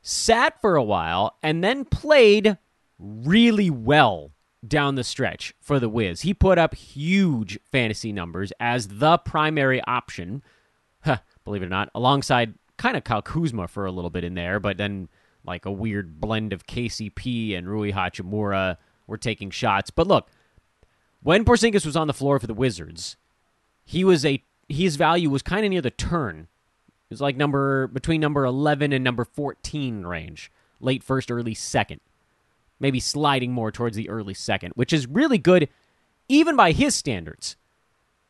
sat 0.02 0.60
for 0.62 0.76
a 0.76 0.84
while, 0.84 1.38
and 1.42 1.64
then 1.64 1.86
played 1.86 2.58
really 3.00 3.70
well 3.70 4.32
down 4.68 4.96
the 4.96 5.04
stretch 5.04 5.54
for 5.60 5.80
the 5.80 5.90
Wiz. 5.90 6.22
He 6.22 6.34
put 6.34 6.58
up 6.58 6.76
huge 6.76 7.60
fantasy 7.72 8.12
numbers 8.12 8.52
as 8.60 8.88
the 8.88 9.18
primary 9.18 9.82
option, 9.84 10.44
huh, 11.04 11.18
believe 11.44 11.62
it 11.62 11.68
or 11.68 11.70
not, 11.70 11.90
alongside 11.94 12.56
kind 12.78 12.98
of 12.98 13.04
Kyle 13.04 13.22
Kuzma 13.22 13.68
for 13.68 13.86
a 13.86 13.92
little 13.92 14.10
bit 14.10 14.24
in 14.24 14.34
there, 14.34 14.60
but 14.60 14.78
then 14.78 15.08
like 15.46 15.66
a 15.66 15.72
weird 15.72 16.20
blend 16.20 16.54
of 16.54 16.66
KCP 16.66 17.58
and 17.58 17.70
Rui 17.70 17.92
Hachimura 17.92 18.78
were 19.08 19.18
taking 19.18 19.52
shots. 19.52 19.92
But 19.92 20.08
look, 20.08 20.30
when 21.26 21.44
Porzingis 21.44 21.88
was 21.88 21.96
on 21.96 22.06
the 22.06 22.14
floor 22.14 22.38
for 22.38 22.46
the 22.46 22.54
Wizards, 22.54 23.18
he 23.84 24.04
was 24.04 24.24
a 24.24 24.44
his 24.70 24.96
value 24.96 25.32
was 25.32 25.42
kind 25.42 25.66
of 25.66 25.72
near 25.72 25.82
the 25.82 25.90
turn. 25.90 26.42
It 26.88 27.14
was 27.14 27.20
like 27.20 27.36
number 27.36 27.88
between 27.88 28.22
number 28.22 28.46
11 28.46 28.94
and 28.94 29.04
number 29.04 29.26
14 29.26 30.06
range, 30.06 30.52
late 30.80 31.02
first, 31.02 31.32
early 31.32 31.56
second. 31.56 32.00
Maybe 32.80 33.00
sliding 33.00 33.54
more 33.54 33.72
towards 33.72 33.98
the 33.98 34.08
early 34.08 34.36
second, 34.36 34.74
which 34.76 34.94
is 34.94 35.08
really 35.08 35.40
good 35.40 35.68
even 36.30 36.56
by 36.56 36.74
his 36.74 36.94
standards. 36.94 37.56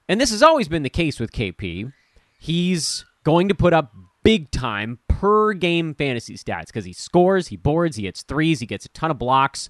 And 0.08 0.22
this 0.22 0.32
has 0.32 0.42
always 0.42 0.70
been 0.70 0.84
the 0.84 0.90
case 0.90 1.20
with 1.20 1.34
KP. 1.34 1.92
He's 2.40 3.04
going 3.25 3.50
to 3.50 3.56
put 3.56 3.74
up 3.74 3.94
big 4.24 4.52
time 4.52 5.00
per 5.10 5.52
game 5.52 5.96
fantasy 5.96 6.38
stats 6.38 6.68
because 6.68 6.86
he 6.86 6.94
scores, 6.94 7.48
he 7.48 7.58
boards, 7.58 7.98
he 7.98 8.06
hits 8.06 8.24
threes, 8.24 8.62
he 8.62 8.66
gets 8.66 8.86
a 8.86 8.90
ton 8.90 9.12
of 9.12 9.20
blocks. 9.20 9.70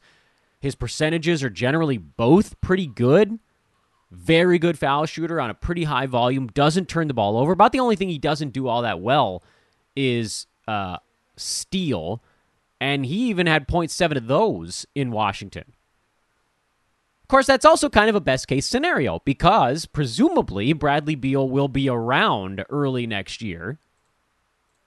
His 0.66 0.74
percentages 0.74 1.44
are 1.44 1.52
generally 1.52 2.00
both 2.00 2.60
pretty 2.60 2.88
good. 2.88 3.38
Very 4.10 4.58
good 4.58 4.80
foul 4.80 5.06
shooter 5.06 5.40
on 5.40 5.52
a 5.52 5.54
pretty 5.54 5.84
high 5.84 6.08
volume. 6.08 6.48
Doesn't 6.48 6.90
turn 6.90 7.08
the 7.08 7.14
ball 7.14 7.38
over. 7.38 7.52
About 7.52 7.72
the 7.72 7.80
only 7.80 7.96
thing 7.96 8.10
he 8.10 8.18
doesn't 8.18 8.52
do 8.52 8.68
all 8.68 8.82
that 8.82 9.00
well 9.00 9.44
is 9.96 10.48
uh, 10.68 10.98
steal. 11.38 12.24
And 12.82 13.06
he 13.06 13.30
even 13.30 13.46
had 13.46 13.68
0.7 13.68 14.18
of 14.18 14.26
those 14.26 14.88
in 14.96 15.12
Washington. 15.12 15.66
Of 17.22 17.28
course, 17.28 17.46
that's 17.46 17.66
also 17.66 17.88
kind 17.88 18.10
of 18.10 18.16
a 18.16 18.20
best 18.20 18.48
case 18.48 18.66
scenario 18.66 19.22
because 19.24 19.86
presumably 19.86 20.74
Bradley 20.74 21.14
Beal 21.14 21.48
will 21.48 21.68
be 21.68 21.88
around 21.88 22.66
early 22.72 23.06
next 23.06 23.44
year. 23.44 23.78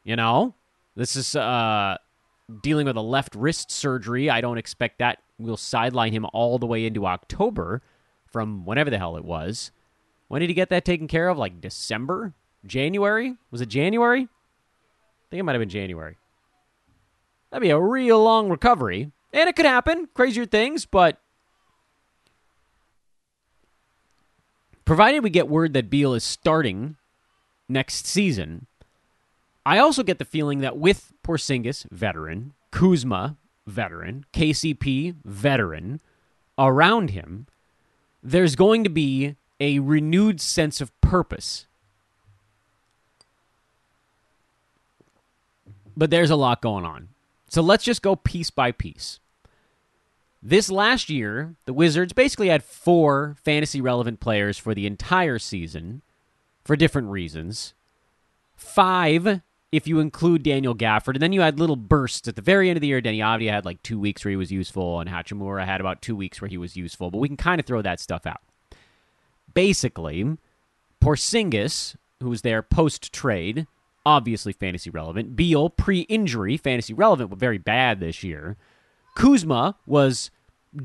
You 0.02 0.16
know, 0.16 0.54
this 0.96 1.14
is 1.14 1.36
uh, 1.36 1.98
dealing 2.62 2.86
with 2.86 2.96
a 2.96 3.02
left 3.02 3.34
wrist 3.34 3.70
surgery. 3.70 4.30
I 4.30 4.40
don't 4.40 4.58
expect 4.58 4.98
that 4.98 5.18
will 5.38 5.56
sideline 5.56 6.12
him 6.12 6.26
all 6.32 6.58
the 6.58 6.66
way 6.66 6.84
into 6.86 7.06
October 7.06 7.82
from 8.26 8.64
whenever 8.64 8.90
the 8.90 8.98
hell 8.98 9.16
it 9.16 9.24
was. 9.24 9.70
When 10.28 10.40
did 10.40 10.50
he 10.50 10.54
get 10.54 10.70
that 10.70 10.84
taken 10.84 11.08
care 11.08 11.28
of? 11.28 11.38
Like 11.38 11.60
December? 11.60 12.34
January? 12.66 13.36
Was 13.50 13.60
it 13.60 13.68
January? 13.68 14.22
I 14.22 15.26
think 15.30 15.40
it 15.40 15.42
might 15.42 15.52
have 15.52 15.60
been 15.60 15.68
January. 15.68 16.16
That'd 17.50 17.62
be 17.62 17.70
a 17.70 17.80
real 17.80 18.22
long 18.22 18.48
recovery. 18.48 19.10
And 19.32 19.48
it 19.48 19.56
could 19.56 19.66
happen. 19.66 20.08
Crazier 20.14 20.46
things, 20.46 20.86
but 20.86 21.18
provided 24.84 25.22
we 25.22 25.30
get 25.30 25.48
word 25.48 25.74
that 25.74 25.90
Beal 25.90 26.14
is 26.14 26.24
starting 26.24 26.96
next 27.68 28.06
season, 28.06 28.66
I 29.66 29.78
also 29.78 30.02
get 30.02 30.18
the 30.18 30.24
feeling 30.24 30.60
that 30.60 30.78
with 30.78 31.12
Porzingis, 31.28 31.84
veteran, 31.90 32.54
Kuzma, 32.70 33.36
veteran, 33.66 34.24
KCP, 34.32 35.16
veteran, 35.24 36.00
around 36.56 37.10
him, 37.10 37.46
there's 38.22 38.56
going 38.56 38.82
to 38.82 38.90
be 38.90 39.36
a 39.60 39.78
renewed 39.80 40.40
sense 40.40 40.80
of 40.80 40.98
purpose. 41.02 41.66
But 45.94 46.08
there's 46.10 46.30
a 46.30 46.36
lot 46.36 46.62
going 46.62 46.86
on. 46.86 47.08
So 47.50 47.60
let's 47.60 47.84
just 47.84 48.00
go 48.00 48.16
piece 48.16 48.50
by 48.50 48.72
piece. 48.72 49.20
This 50.42 50.70
last 50.70 51.10
year, 51.10 51.56
the 51.66 51.74
Wizards 51.74 52.14
basically 52.14 52.48
had 52.48 52.62
four 52.62 53.36
fantasy 53.44 53.82
relevant 53.82 54.20
players 54.20 54.56
for 54.56 54.74
the 54.74 54.86
entire 54.86 55.38
season 55.38 56.00
for 56.64 56.74
different 56.74 57.08
reasons. 57.08 57.74
Five 58.56 59.42
if 59.70 59.86
you 59.86 60.00
include 60.00 60.42
Daniel 60.42 60.74
Gafford, 60.74 61.14
and 61.14 61.22
then 61.22 61.32
you 61.32 61.40
had 61.42 61.58
little 61.58 61.76
bursts 61.76 62.26
at 62.26 62.36
the 62.36 62.42
very 62.42 62.70
end 62.70 62.76
of 62.76 62.80
the 62.80 62.86
year. 62.86 63.02
Deni 63.02 63.18
Avdija 63.18 63.50
had 63.50 63.64
like 63.64 63.82
two 63.82 63.98
weeks 63.98 64.24
where 64.24 64.30
he 64.30 64.36
was 64.36 64.50
useful, 64.50 65.00
and 65.00 65.10
Hachimura 65.10 65.64
had 65.64 65.80
about 65.80 66.00
two 66.02 66.16
weeks 66.16 66.40
where 66.40 66.48
he 66.48 66.56
was 66.56 66.76
useful, 66.76 67.10
but 67.10 67.18
we 67.18 67.28
can 67.28 67.36
kind 67.36 67.60
of 67.60 67.66
throw 67.66 67.82
that 67.82 68.00
stuff 68.00 68.26
out. 68.26 68.40
Basically, 69.52 70.36
Porzingis, 71.00 71.96
who 72.20 72.30
was 72.30 72.42
there 72.42 72.62
post 72.62 73.12
trade, 73.12 73.66
obviously 74.06 74.52
fantasy 74.52 74.90
relevant. 74.90 75.36
Beal, 75.36 75.68
pre 75.68 76.00
injury, 76.02 76.56
fantasy 76.56 76.94
relevant, 76.94 77.30
but 77.30 77.38
very 77.38 77.58
bad 77.58 78.00
this 78.00 78.22
year. 78.22 78.56
Kuzma 79.16 79.76
was 79.86 80.30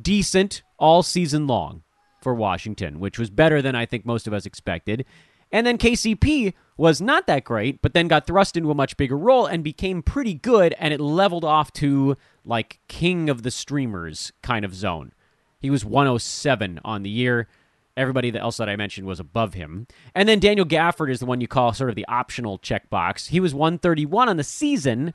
decent 0.02 0.64
all 0.78 1.04
season 1.04 1.48
long 1.48 1.84
for 2.22 2.34
Washington, 2.34 3.00
which 3.00 3.20
was 3.20 3.30
better 3.30 3.62
than 3.62 3.76
I 3.76 3.86
think 3.86 4.06
most 4.06 4.28
of 4.28 4.34
us 4.34 4.46
expected. 4.46 5.06
And 5.54 5.68
then 5.68 5.78
KCP 5.78 6.56
was 6.78 7.00
not 7.00 7.28
that 7.28 7.44
great, 7.44 7.80
but 7.84 7.94
then 7.94 8.08
got 8.08 8.26
thrust 8.26 8.58
into 8.58 8.72
a 8.72 8.76
much 8.76 8.98
bigger 8.98 9.18
role 9.18 9.46
and 9.46 9.64
became 9.64 10.02
pretty 10.02 10.34
good, 10.34 10.74
and 10.80 10.92
it 10.92 11.00
leveled 11.00 11.46
off 11.46 11.72
to 11.74 12.18
like 12.44 12.80
king 12.88 13.30
of 13.30 13.44
the 13.44 13.52
streamers 13.52 14.34
kind 14.42 14.66
of 14.66 14.74
zone. 14.74 15.14
He 15.60 15.70
was 15.70 15.86
107 15.86 16.82
on 16.84 17.04
the 17.04 17.10
year. 17.10 17.48
Everybody 17.96 18.36
else 18.36 18.58
that 18.58 18.68
I 18.68 18.76
mentioned 18.76 19.06
was 19.06 19.20
above 19.20 19.54
him. 19.54 19.86
And 20.16 20.28
then 20.28 20.40
Daniel 20.40 20.66
Gafford 20.66 21.12
is 21.12 21.20
the 21.20 21.28
one 21.28 21.40
you 21.40 21.48
call 21.48 21.72
sort 21.72 21.92
of 21.92 21.96
the 21.96 22.08
optional 22.08 22.58
checkbox. 22.58 23.28
He 23.28 23.40
was 23.40 23.54
131 23.54 24.28
on 24.28 24.38
the 24.38 24.44
season, 24.44 25.14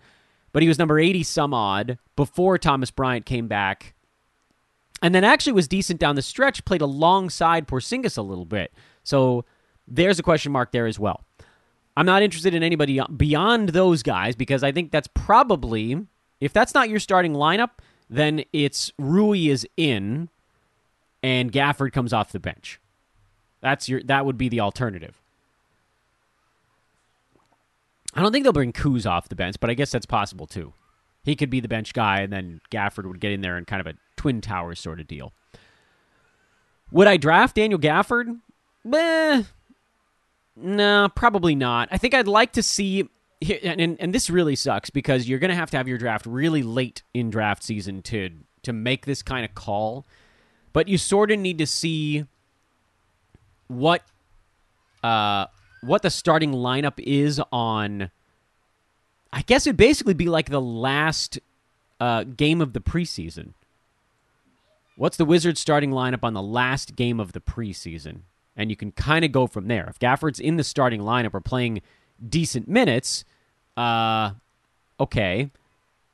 but 0.53 0.63
he 0.63 0.69
was 0.69 0.79
number 0.79 1.01
80 1.01 1.25
some 1.25 1.53
odd 1.53 1.99
before 2.15 2.57
Thomas 2.57 2.93
Bryant 2.93 3.27
came 3.27 3.49
back. 3.49 3.95
And 5.03 5.13
then 5.13 5.25
actually 5.25 5.53
was 5.53 5.67
decent 5.67 5.99
down 5.99 6.15
the 6.15 6.23
stretch, 6.23 6.65
played 6.65 6.81
alongside 6.81 7.67
Porzingis 7.67 8.17
a 8.17 8.23
little 8.23 8.47
bit. 8.47 8.73
So 9.03 9.45
there's 9.91 10.19
a 10.19 10.23
question 10.23 10.53
mark 10.53 10.73
there 10.73 10.87
as 10.87 10.99
well. 10.99 11.25
I'm 11.97 12.07
not 12.07 12.23
interested 12.23 12.55
in 12.55 12.63
anybody 12.63 13.01
beyond 13.17 13.71
those 13.71 14.03
guys 14.03 14.37
because 14.37 14.63
I 14.63 14.71
think 14.71 14.93
that's 14.93 15.09
probably, 15.15 16.07
if 16.41 16.53
that's 16.53 16.75
not 16.75 16.89
your 16.89 17.01
starting 17.01 17.33
lineup, 17.35 17.71
then 18.09 18.45
it's 18.53 18.93
Rui 18.99 19.49
is 19.49 19.67
in 19.77 20.29
and 21.23 21.53
Gafford 21.53 21.93
comes 21.93 22.13
off 22.13 22.33
the 22.33 22.39
bench. 22.39 22.81
That's 23.61 23.89
your 23.89 24.03
that 24.05 24.25
would 24.25 24.39
be 24.39 24.49
the 24.49 24.61
alternative. 24.61 25.21
I 28.15 28.23
don't 28.23 28.33
think 28.33 28.45
they'll 28.45 28.53
bring 28.53 28.73
Kuz 28.73 29.09
off 29.09 29.29
the 29.29 29.35
bench, 29.35 29.57
but 29.61 29.71
I 29.71 29.75
guess 29.75 29.91
that's 29.91 30.07
possible 30.07 30.47
too. 30.47 30.73
He 31.25 31.37
could 31.37 31.51
be 31.51 31.61
the 31.61 31.69
bench 31.69 31.93
guy, 31.93 32.21
and 32.21 32.33
then 32.33 32.61
Gafford 32.71 33.07
would 33.07 33.21
get 33.21 33.33
in 33.33 33.43
there 33.43 33.59
in 33.59 33.65
kind 33.65 33.81
of 33.81 33.87
a 33.87 33.99
twin 34.17 34.41
towers 34.41 34.81
sort 34.81 35.01
of 35.01 35.07
deal. 35.07 35.33
Would 36.91 37.07
I 37.07 37.17
draft 37.17 37.57
Daniel 37.57 37.79
Gafford? 37.79 38.39
Meh, 38.85 39.43
no, 40.61 41.09
probably 41.15 41.55
not. 41.55 41.89
I 41.91 41.99
think 41.99 42.15
I'd 42.15 42.29
like 42.29 42.53
to 42.53 42.63
see, 42.63 43.09
and 43.63 43.97
and 44.01 44.15
this 44.15 44.29
really 44.29 44.57
sucks 44.57 44.91
because 44.91 45.29
you're 45.29 45.39
going 45.39 45.51
to 45.51 45.57
have 45.57 45.71
to 45.71 45.77
have 45.77 45.87
your 45.87 45.99
draft 45.99 46.27
really 46.27 46.63
late 46.63 47.03
in 47.15 47.31
draft 47.31 47.63
season 47.63 48.03
to 48.03 48.31
to 48.63 48.73
make 48.73 49.07
this 49.07 49.23
kind 49.23 49.45
of 49.45 49.55
call. 49.55 50.07
But 50.73 50.89
you 50.89 50.99
sort 50.99 51.31
of 51.31 51.39
need 51.39 51.59
to 51.59 51.67
see 51.67 52.25
what 53.69 54.03
uh 55.03 55.47
what 55.83 56.03
the 56.03 56.11
starting 56.11 56.53
lineup 56.53 56.99
is 56.99 57.41
on. 57.53 58.11
I 59.33 59.43
guess 59.43 59.67
it'd 59.67 59.77
basically 59.77 60.15
be 60.15 60.27
like 60.27 60.51
the 60.51 60.61
last 60.61 61.39
uh, 62.01 62.25
game 62.25 62.61
of 62.61 62.73
the 62.73 62.81
preseason. 62.81 63.53
What's 64.97 65.17
the 65.17 65.25
Wizards 65.25 65.61
starting 65.61 65.91
lineup 65.91 66.25
on 66.25 66.33
the 66.33 66.43
last 66.43 66.97
game 66.97 67.21
of 67.21 67.33
the 67.33 67.41
preseason? 67.41 68.23
And 68.59 68.71
you 68.71 68.77
can 68.77 68.91
kind 68.93 69.25
of 69.25 69.31
go 69.33 69.47
from 69.47 69.69
there. 69.69 69.87
If 69.89 70.01
Gafford's 70.01 70.41
in 70.41 70.57
the 70.57 70.65
starting 70.65 71.01
lineup 71.01 71.33
or 71.33 71.41
playing 71.41 71.81
decent 72.29 72.67
minutes, 72.69 73.25
uh, 73.77 74.33
okay, 74.99 75.51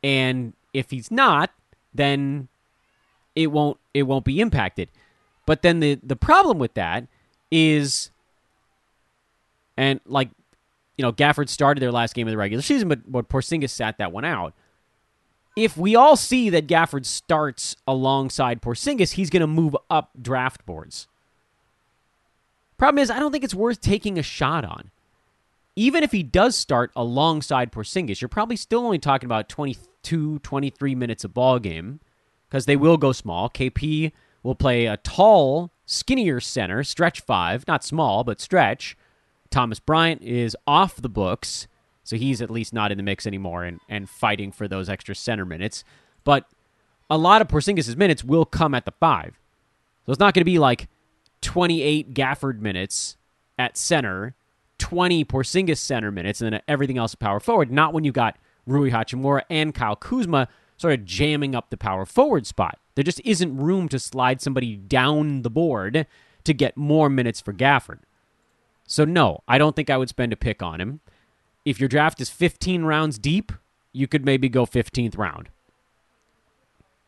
and 0.05 0.53
if 0.75 0.91
he's 0.91 1.11
not, 1.11 1.51
then 1.95 2.49
it 3.35 3.49
won't 3.49 3.79
it 3.95 4.03
won't 4.05 4.27
be 4.27 4.41
impacted. 4.41 4.91
But 5.47 5.63
then 5.63 5.81
the 5.81 5.99
the 6.03 6.17
problem 6.17 6.59
with 6.59 6.75
that 6.75 7.09
is, 7.51 8.11
and 9.77 10.01
like 10.05 10.29
you 10.99 11.03
know, 11.03 11.13
Gafford 11.13 11.49
started 11.49 11.81
their 11.81 11.91
last 11.91 12.15
game 12.15 12.29
of 12.29 12.31
the 12.31 12.37
regular 12.37 12.63
season, 12.63 12.89
but 12.89 13.11
but 13.11 13.29
Porzingis 13.31 13.71
sat 13.71 13.97
that 13.99 14.13
one 14.13 14.27
out. 14.27 14.53
If 15.57 15.77
we 15.77 15.97
all 15.97 16.17
see 16.17 16.51
that 16.51 16.67
Gafford 16.67 17.07
starts 17.07 17.77
alongside 17.87 18.61
Porzingis, 18.61 19.13
he's 19.13 19.31
going 19.31 19.41
to 19.41 19.47
move 19.47 19.77
up 19.89 20.11
draft 20.21 20.67
boards. 20.67 21.07
Problem 22.77 23.03
is, 23.03 23.11
I 23.11 23.19
don't 23.19 23.33
think 23.33 23.45
it's 23.45 23.55
worth 23.55 23.81
taking 23.81 24.19
a 24.19 24.23
shot 24.23 24.65
on. 24.65 24.91
Even 25.77 26.03
if 26.03 26.13
he 26.13 26.23
does 26.23 26.57
start 26.57 26.93
alongside 26.95 27.73
Porzingis, 27.73 28.21
you're 28.21 28.29
probably 28.29 28.57
still 28.57 28.81
only 28.81 28.99
talking 28.99 29.27
about 29.27 29.49
22, 29.49 30.39
23 30.41 30.95
minutes 30.95 31.25
a 31.25 31.29
ball 31.29 31.59
game 31.59 32.01
because 32.49 32.67
they 32.67 32.77
will 32.77 32.97
go 32.97 33.11
small. 33.13 33.51
KP 33.51 34.13
will 34.43 34.55
play 34.55 34.87
a 34.87 34.97
tall, 34.99 35.73
skinnier 35.87 36.39
center, 36.41 36.85
stretch 36.85 37.21
five, 37.21 37.67
not 37.67 37.83
small, 37.83 38.23
but 38.23 38.41
stretch. 38.41 38.97
Thomas 39.51 39.81
Bryant 39.81 40.23
is 40.23 40.57
off 40.67 40.97
the 40.97 41.09
books, 41.09 41.67
so 42.05 42.17
he's 42.17 42.41
at 42.43 42.51
least 42.51 42.73
not 42.73 42.93
in 42.93 42.99
the 42.99 43.03
mix 43.03 43.27
anymore 43.27 43.65
and, 43.65 43.81
and 43.89 44.09
fighting 44.09 44.53
for 44.53 44.69
those 44.69 44.89
extra 44.89 45.15
center 45.15 45.45
minutes. 45.45 45.83
But 46.23 46.47
a 47.11 47.19
lot 47.19 47.41
of 47.41 47.49
Porzingis' 47.49 47.97
minutes 47.97 48.23
will 48.23 48.45
come 48.45 48.75
at 48.75 48.85
the 48.85 48.93
five. 48.93 49.39
So 50.07 50.13
it's 50.13 50.21
not 50.21 50.35
going 50.35 50.43
to 50.43 50.45
be 50.45 50.59
like 50.59 50.89
28 51.45 52.15
Gafford 52.15 52.61
minutes 52.61 53.17
at 53.59 53.77
center, 53.77 54.35
20 54.79 55.25
Porzingis 55.25 55.79
center 55.79 56.11
minutes, 56.11 56.41
and 56.41 56.53
then 56.53 56.63
everything 56.67 56.99
else 56.99 57.15
power 57.15 57.39
forward. 57.39 57.71
Not 57.71 57.93
when 57.93 58.03
you've 58.03 58.15
got 58.15 58.37
Rui 58.67 58.91
Hachimura 58.91 59.43
and 59.51 59.75
Kyle 59.75 59.95
Kuzma 59.95 60.49
sort 60.77 60.95
of 60.95 61.05
jamming 61.05 61.55
up 61.55 61.71
the 61.71 61.77
power 61.77 62.05
forward 62.05 62.47
spot. 62.47 62.79
There 62.95 63.05
just 63.05 63.21
isn't 63.25 63.57
room 63.57 63.89
to 63.91 63.99
slide 63.99 64.41
somebody 64.41 64.75
down 64.75 65.43
the 65.43 65.51
board 65.51 66.07
to 66.45 66.55
get 66.55 66.77
more 66.77 67.09
minutes 67.09 67.41
for 67.41 67.53
Gafford. 67.53 68.01
So, 68.87 69.05
no, 69.05 69.41
I 69.47 69.59
don't 69.59 69.77
think 69.77 69.91
I 69.91 69.97
would 69.97 70.09
spend 70.09 70.33
a 70.33 70.37
pick 70.37 70.63
on 70.63 70.81
him. 70.81 71.01
If 71.65 71.79
your 71.79 71.89
draft 71.89 72.21
is 72.21 72.31
15 72.31 72.85
rounds 72.85 73.19
deep, 73.19 73.53
you 73.93 74.07
could 74.07 74.25
maybe 74.25 74.49
go 74.49 74.67
15th 74.67 75.17
round. 75.17 75.49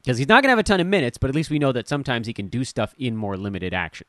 Because 0.07 0.19
he's 0.19 0.29
not 0.29 0.41
going 0.41 0.51
to 0.51 0.51
have 0.51 0.61
a 0.61 0.63
ton 0.63 0.79
of 0.79 0.87
minutes, 0.87 1.19
but 1.19 1.29
at 1.29 1.35
least 1.35 1.51
we 1.51 1.59
know 1.59 1.73
that 1.73 1.89
sometimes 1.89 2.29
he 2.29 2.33
can 2.33 2.47
do 2.47 2.63
stuff 2.63 2.95
in 2.97 3.17
more 3.17 3.37
limited 3.37 3.75
action. 3.75 4.07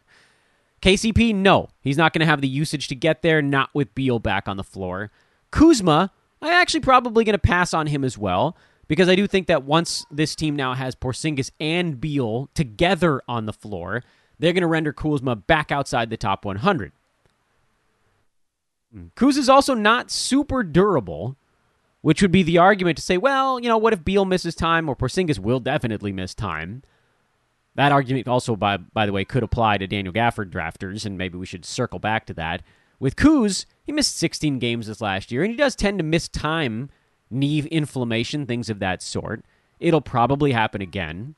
KCP, 0.84 1.34
no. 1.34 1.70
He's 1.82 1.98
not 1.98 2.14
going 2.14 2.20
to 2.20 2.28
have 2.28 2.40
the 2.40 2.48
usage 2.48 2.88
to 2.90 2.96
get 2.96 3.24
there, 3.24 3.42
not 3.42 3.72
with 3.74 3.96
Beal 3.96 4.20
back 4.20 4.48
on 4.48 4.58
the 4.58 4.64
floor. 4.64 5.10
Kuzma, 5.50 6.12
I'm 6.40 6.54
actually 6.54 6.82
probably 6.82 7.24
going 7.24 7.34
to 7.34 7.40
pass 7.40 7.74
on 7.74 7.88
him 7.88 8.04
as 8.04 8.16
well 8.16 8.56
because 8.88 9.10
I 9.10 9.16
do 9.16 9.26
think 9.26 9.48
that 9.48 9.64
once 9.64 10.06
this 10.12 10.36
team 10.36 10.56
now 10.56 10.76
has 10.76 10.94
Porzingis 10.94 11.50
and 11.60 12.00
Beal 12.00 12.52
together 12.54 13.24
on 13.28 13.48
the 13.48 13.54
floor, 13.54 14.04
they're 14.38 14.54
going 14.54 14.62
to 14.62 14.68
render 14.68 14.94
Kuzma 14.94 15.36
back 15.36 15.72
outside 15.72 16.12
the 16.12 16.18
top 16.18 16.46
100. 16.46 16.92
Hmm. 18.94 19.06
Kuz 19.16 19.36
is 19.36 19.50
also 19.50 19.74
not 19.74 20.12
super 20.12 20.62
durable, 20.62 21.38
which 22.08 22.22
would 22.22 22.32
be 22.32 22.42
the 22.42 22.58
argument 22.58 22.96
to 22.96 23.04
say, 23.04 23.18
well, 23.18 23.60
you 23.60 23.68
know, 23.68 23.78
what 23.78 23.92
if 23.92 24.06
Beal 24.06 24.24
misses 24.24 24.56
time 24.56 24.88
or 24.88 24.96
Porzingis 24.96 25.40
will 25.40 25.60
definitely 25.60 26.14
miss 26.14 26.34
time? 26.34 26.82
That 27.76 27.92
argument 27.92 28.30
also, 28.30 28.56
by 28.56 28.78
by 28.78 29.06
the 29.06 29.12
way, 29.12 29.26
could 29.26 29.44
apply 29.44 29.78
to 29.78 29.88
Daniel 29.88 30.14
Gafford 30.14 30.50
drafters, 30.50 31.06
and 31.06 31.18
maybe 31.18 31.38
we 31.38 31.46
should 31.46 31.66
circle 31.66 32.00
back 32.00 32.26
to 32.28 32.34
that. 32.36 32.64
With 32.98 33.18
Kuz, 33.18 33.66
he 33.84 33.92
missed 33.92 34.16
16 34.16 34.58
games 34.58 34.88
this 34.88 35.02
last 35.02 35.34
year, 35.34 35.44
and 35.44 35.52
he 35.52 35.58
does 35.58 35.76
tend 35.76 36.00
to 36.00 36.04
miss 36.06 36.30
time 36.30 36.90
knee 37.30 37.60
inflammation, 37.60 38.46
things 38.46 38.70
of 38.70 38.80
that 38.80 39.02
sort. 39.02 39.44
It'll 39.82 40.00
probably 40.00 40.54
happen 40.54 40.82
again. 40.82 41.36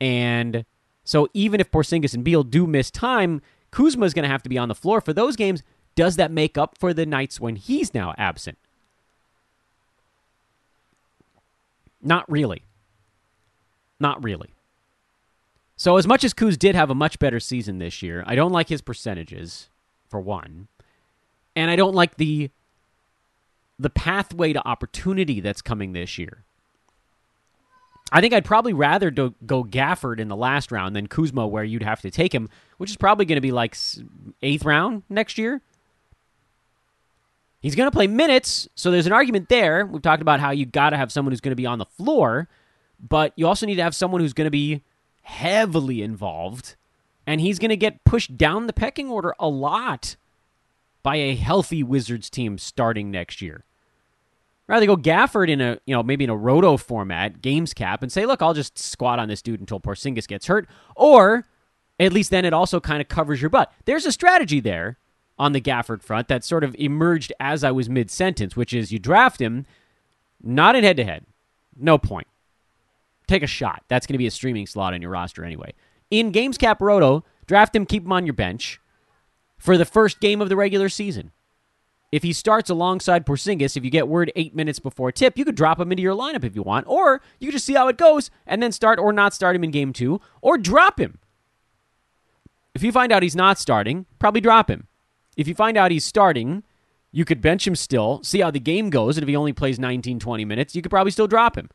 And 0.00 0.64
so 1.04 1.28
even 1.34 1.60
if 1.60 1.70
Porzingis 1.70 2.14
and 2.14 2.24
Beal 2.24 2.42
do 2.42 2.66
miss 2.66 2.90
time, 2.90 3.42
Kuzma 3.70 4.06
is 4.06 4.14
going 4.14 4.22
to 4.22 4.30
have 4.30 4.44
to 4.44 4.48
be 4.48 4.56
on 4.56 4.68
the 4.70 4.74
floor 4.74 5.02
for 5.02 5.12
those 5.12 5.36
games. 5.36 5.62
Does 5.94 6.16
that 6.16 6.30
make 6.30 6.56
up 6.56 6.78
for 6.78 6.94
the 6.94 7.04
nights 7.04 7.38
when 7.38 7.56
he's 7.56 7.92
now 7.92 8.14
absent? 8.16 8.56
Not 12.02 12.30
really. 12.30 12.62
Not 13.98 14.22
really. 14.22 14.54
So 15.76 15.96
as 15.96 16.06
much 16.06 16.24
as 16.24 16.34
Kuz 16.34 16.58
did 16.58 16.74
have 16.74 16.90
a 16.90 16.94
much 16.94 17.18
better 17.18 17.40
season 17.40 17.78
this 17.78 18.02
year, 18.02 18.22
I 18.26 18.34
don't 18.34 18.52
like 18.52 18.68
his 18.68 18.82
percentages, 18.82 19.68
for 20.10 20.20
one. 20.20 20.68
And 21.56 21.70
I 21.70 21.76
don't 21.76 21.94
like 21.94 22.16
the 22.16 22.50
the 23.78 23.90
pathway 23.90 24.52
to 24.52 24.68
opportunity 24.68 25.40
that's 25.40 25.62
coming 25.62 25.92
this 25.92 26.18
year. 26.18 26.44
I 28.12 28.20
think 28.20 28.34
I'd 28.34 28.44
probably 28.44 28.74
rather 28.74 29.10
do, 29.10 29.34
go 29.46 29.64
Gafford 29.64 30.20
in 30.20 30.28
the 30.28 30.36
last 30.36 30.70
round 30.70 30.94
than 30.94 31.06
Kuzma, 31.06 31.46
where 31.46 31.64
you'd 31.64 31.82
have 31.82 32.02
to 32.02 32.10
take 32.10 32.34
him, 32.34 32.50
which 32.76 32.90
is 32.90 32.96
probably 32.96 33.24
going 33.24 33.36
to 33.36 33.40
be 33.40 33.52
like 33.52 33.74
eighth 34.42 34.66
round 34.66 35.04
next 35.08 35.38
year. 35.38 35.62
He's 37.60 37.74
going 37.74 37.90
to 37.90 37.94
play 37.94 38.06
minutes, 38.06 38.68
so 38.74 38.90
there's 38.90 39.06
an 39.06 39.12
argument 39.12 39.48
there. 39.48 39.84
We've 39.84 40.02
talked 40.02 40.22
about 40.22 40.40
how 40.40 40.50
you 40.50 40.64
got 40.66 40.90
to 40.90 40.96
have 40.96 41.12
someone 41.12 41.32
who's 41.32 41.40
going 41.40 41.52
to 41.52 41.56
be 41.56 41.66
on 41.66 41.78
the 41.78 41.84
floor, 41.84 42.48
but 42.98 43.32
you 43.36 43.46
also 43.46 43.66
need 43.66 43.76
to 43.76 43.82
have 43.82 43.94
someone 43.94 44.20
who's 44.20 44.32
going 44.32 44.46
to 44.46 44.50
be 44.50 44.82
heavily 45.22 46.02
involved, 46.02 46.76
and 47.26 47.40
he's 47.40 47.58
going 47.58 47.70
to 47.70 47.76
get 47.76 48.04
pushed 48.04 48.38
down 48.38 48.66
the 48.66 48.72
pecking 48.72 49.10
order 49.10 49.34
a 49.38 49.48
lot 49.48 50.16
by 51.02 51.16
a 51.16 51.34
healthy 51.34 51.82
Wizards 51.82 52.30
team 52.30 52.56
starting 52.58 53.10
next 53.10 53.42
year 53.42 53.64
rather 54.70 54.86
go 54.86 54.96
Gafford 54.96 55.50
in 55.50 55.60
a 55.60 55.78
you 55.84 55.94
know 55.94 56.02
maybe 56.02 56.24
in 56.24 56.30
a 56.30 56.36
roto 56.36 56.76
format, 56.76 57.42
games 57.42 57.74
cap, 57.74 58.02
and 58.02 58.10
say, 58.10 58.24
look, 58.24 58.40
I'll 58.40 58.54
just 58.54 58.78
squat 58.78 59.18
on 59.18 59.28
this 59.28 59.42
dude 59.42 59.60
until 59.60 59.80
Porzingis 59.80 60.28
gets 60.28 60.46
hurt, 60.46 60.68
or 60.94 61.46
at 61.98 62.12
least 62.12 62.30
then 62.30 62.44
it 62.44 62.54
also 62.54 62.80
kind 62.80 63.02
of 63.02 63.08
covers 63.08 63.42
your 63.42 63.50
butt. 63.50 63.72
There's 63.84 64.06
a 64.06 64.12
strategy 64.12 64.60
there 64.60 64.96
on 65.40 65.52
the 65.52 65.60
Gafford 65.60 66.02
front 66.02 66.28
that 66.28 66.44
sort 66.44 66.62
of 66.62 66.76
emerged 66.78 67.32
as 67.40 67.64
I 67.64 67.70
was 67.70 67.88
mid 67.88 68.10
sentence, 68.10 68.56
which 68.56 68.74
is 68.74 68.92
you 68.92 68.98
draft 68.98 69.40
him 69.40 69.64
not 70.42 70.76
in 70.76 70.84
head 70.84 70.98
to 70.98 71.04
head, 71.04 71.24
no 71.74 71.96
point. 71.96 72.26
Take 73.26 73.42
a 73.42 73.48
shot. 73.48 73.82
That's 73.88 74.06
going 74.06 74.14
to 74.14 74.18
be 74.18 74.26
a 74.26 74.30
streaming 74.30 74.66
slot 74.66 74.92
on 74.92 75.00
your 75.00 75.10
roster 75.10 75.42
anyway. 75.42 75.72
In 76.10 76.30
games 76.30 76.58
cap 76.58 76.82
roto, 76.82 77.24
draft 77.46 77.74
him, 77.74 77.86
keep 77.86 78.04
him 78.04 78.12
on 78.12 78.26
your 78.26 78.34
bench 78.34 78.80
for 79.58 79.78
the 79.78 79.86
first 79.86 80.20
game 80.20 80.42
of 80.42 80.50
the 80.50 80.56
regular 80.56 80.90
season. 80.90 81.32
If 82.12 82.22
he 82.22 82.34
starts 82.34 82.68
alongside 82.68 83.24
Porzingis, 83.24 83.76
if 83.76 83.84
you 83.84 83.90
get 83.90 84.08
word 84.08 84.32
eight 84.36 84.54
minutes 84.54 84.78
before 84.78 85.10
tip, 85.10 85.38
you 85.38 85.44
could 85.46 85.54
drop 85.54 85.80
him 85.80 85.90
into 85.90 86.02
your 86.02 86.16
lineup 86.16 86.44
if 86.44 86.54
you 86.54 86.62
want, 86.62 86.86
or 86.86 87.22
you 87.38 87.46
could 87.46 87.54
just 87.54 87.64
see 87.64 87.74
how 87.74 87.88
it 87.88 87.96
goes 87.96 88.30
and 88.46 88.62
then 88.62 88.72
start 88.72 88.98
or 88.98 89.12
not 89.12 89.32
start 89.32 89.56
him 89.56 89.64
in 89.64 89.70
game 89.70 89.92
two, 89.92 90.20
or 90.42 90.58
drop 90.58 91.00
him. 91.00 91.18
If 92.74 92.82
you 92.82 92.92
find 92.92 93.10
out 93.10 93.22
he's 93.22 93.36
not 93.36 93.58
starting, 93.58 94.06
probably 94.18 94.40
drop 94.40 94.68
him. 94.68 94.88
If 95.36 95.48
you 95.48 95.54
find 95.54 95.76
out 95.76 95.90
he's 95.90 96.04
starting, 96.04 96.62
you 97.12 97.24
could 97.24 97.40
bench 97.40 97.66
him 97.66 97.76
still, 97.76 98.22
see 98.22 98.40
how 98.40 98.50
the 98.50 98.60
game 98.60 98.90
goes, 98.90 99.16
and 99.16 99.22
if 99.22 99.28
he 99.28 99.36
only 99.36 99.52
plays 99.52 99.78
19, 99.78 100.18
20 100.18 100.44
minutes, 100.44 100.74
you 100.74 100.82
could 100.82 100.90
probably 100.90 101.10
still 101.10 101.26
drop 101.26 101.56
him. 101.56 101.68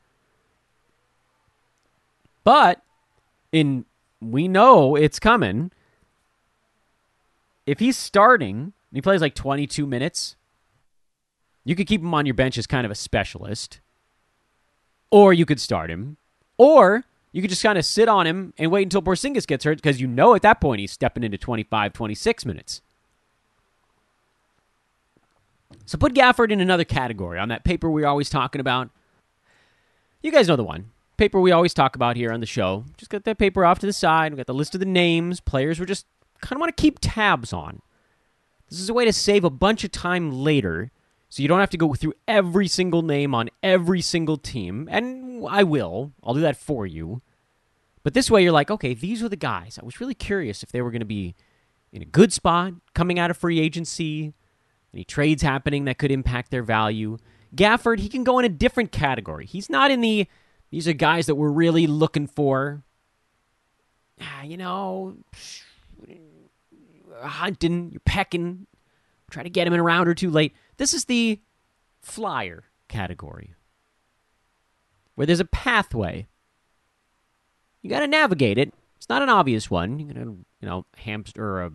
But 2.44 2.82
in 3.52 3.86
we 4.22 4.48
know 4.48 4.96
it's 4.96 5.20
coming. 5.20 5.72
If 7.66 7.80
he's 7.80 7.98
starting 7.98 8.74
he 8.96 9.02
plays 9.02 9.20
like 9.20 9.36
22 9.36 9.86
minutes. 9.86 10.38
You 11.66 11.76
could 11.76 11.86
keep 11.86 12.00
him 12.00 12.14
on 12.14 12.26
your 12.26 12.34
bench 12.34 12.58
as 12.58 12.66
kind 12.66 12.86
of 12.86 12.92
a 12.92 12.96
specialist, 12.96 13.82
or 15.12 15.34
you 15.34 15.46
could 15.46 15.60
start 15.60 15.90
him, 15.90 16.16
or 16.58 17.04
you 17.34 17.42
could 17.42 17.50
just 17.50 17.62
kind 17.62 17.78
of 17.78 17.84
sit 17.84 18.08
on 18.08 18.26
him 18.26 18.54
and 18.58 18.72
wait 18.72 18.84
until 18.84 19.02
Porzingis 19.02 19.46
gets 19.46 19.66
hurt 19.66 19.80
because 19.80 20.00
you 20.00 20.08
know 20.08 20.34
at 20.34 20.44
that 20.44 20.62
point 20.62 20.80
he's 20.80 20.94
stepping 20.94 21.24
into 21.24 21.38
25, 21.38 21.92
26 21.92 22.46
minutes. 22.46 22.82
So 25.86 25.98
put 25.98 26.14
Gafford 26.14 26.52
in 26.52 26.62
another 26.62 26.84
category 26.84 27.40
on 27.40 27.50
that 27.50 27.64
paper 27.64 27.90
we're 27.90 28.08
always 28.08 28.30
talking 28.30 28.62
about. 28.62 28.90
You 30.22 30.32
guys 30.32 30.48
know 30.48 30.56
the 30.56 30.64
one. 30.64 30.92
Paper 31.18 31.40
we 31.40 31.52
always 31.52 31.74
talk 31.74 31.96
about 31.96 32.18
here 32.18 32.32
on 32.32 32.40
the 32.40 32.46
show. 32.46 32.86
Just 32.98 33.12
got 33.12 33.24
that 33.24 33.38
paper 33.38 33.66
off 33.66 33.80
to 33.80 33.86
the 33.86 33.94
side. 33.94 34.34
We 34.34 34.38
got 34.38 34.48
the 34.48 34.54
list 34.54 34.74
of 34.74 34.80
the 34.80 34.86
names, 34.86 35.40
players 35.40 35.80
we 35.80 35.86
just 35.86 36.06
kind 36.42 36.58
of 36.58 36.60
want 36.60 36.76
to 36.76 36.82
keep 36.82 36.98
tabs 37.00 37.54
on. 37.54 37.82
This 38.70 38.80
is 38.80 38.90
a 38.90 38.94
way 38.94 39.06
to 39.06 39.14
save 39.14 39.44
a 39.44 39.50
bunch 39.50 39.84
of 39.84 39.92
time 39.92 40.32
later 40.32 40.92
so 41.30 41.42
you 41.42 41.48
don't 41.48 41.60
have 41.60 41.70
to 41.72 41.78
go 41.78 41.94
through 41.94 42.14
every 42.28 42.68
single 42.68 43.02
name 43.02 43.36
on 43.36 43.50
every 43.62 44.02
single 44.02 44.38
team. 44.38 44.88
And 44.92 45.46
I 45.48 45.64
will. 45.64 46.12
I'll 46.24 46.34
do 46.34 46.42
that 46.42 46.58
for 46.58 46.86
you. 46.86 47.22
But 48.04 48.14
this 48.14 48.30
way 48.30 48.44
you're 48.44 48.52
like, 48.52 48.72
okay, 48.72 48.94
these 48.94 49.24
are 49.24 49.30
the 49.30 49.36
guys. 49.36 49.80
I 49.82 49.86
was 49.86 50.00
really 50.00 50.14
curious 50.14 50.64
if 50.64 50.72
they 50.72 50.82
were 50.82 50.92
going 50.92 51.00
to 51.00 51.06
be 51.06 51.36
in 51.92 52.02
a 52.02 52.06
good 52.06 52.32
spot 52.32 52.74
coming 52.94 53.20
out 53.20 53.32
of 53.32 53.38
free 53.38 53.60
agency, 53.60 54.34
any 54.96 55.04
trades 55.04 55.44
happening 55.44 55.86
that 55.86 55.98
could 55.98 56.12
impact 56.12 56.52
their 56.52 56.64
value. 56.64 57.18
Gafford, 57.56 58.00
he 58.00 58.10
can 58.10 58.24
go 58.24 58.40
in 58.40 58.46
a 58.46 58.50
different 58.50 58.92
category. 58.92 59.46
He's 59.46 59.70
not 59.70 59.92
in 59.92 60.02
the 60.02 60.28
these 60.72 60.88
are 60.88 60.94
guys 60.94 61.28
that 61.28 61.36
we're 61.36 61.52
really 61.52 61.88
looking 61.88 62.28
for. 62.28 62.84
Ah, 64.22 64.44
you 64.44 64.58
know, 64.58 65.18
hunting, 67.22 67.92
you're 67.92 68.02
pecking, 68.06 68.68
try 69.30 69.44
to 69.44 69.50
get 69.50 69.68
him 69.68 69.74
in 69.74 69.80
a 69.80 69.84
round 69.84 70.08
or 70.08 70.16
two 70.16 70.30
late. 70.30 70.54
This 70.78 70.94
is 70.94 71.06
the 71.06 71.40
flyer 72.02 72.64
category 72.88 73.54
where 75.16 75.28
there's 75.28 75.40
a 75.40 75.46
pathway. 75.46 76.28
You 77.82 77.90
got 77.90 78.00
to 78.00 78.08
navigate 78.08 78.58
it. 78.58 78.74
It's 78.98 79.10
not 79.10 79.22
an 79.22 79.30
obvious 79.30 79.70
one. 79.70 80.00
You're 80.00 80.14
going 80.14 80.26
to, 80.26 80.46
you 80.62 80.68
know, 80.68 80.86
hamster 80.98 81.44
or 81.44 81.64
a 81.64 81.72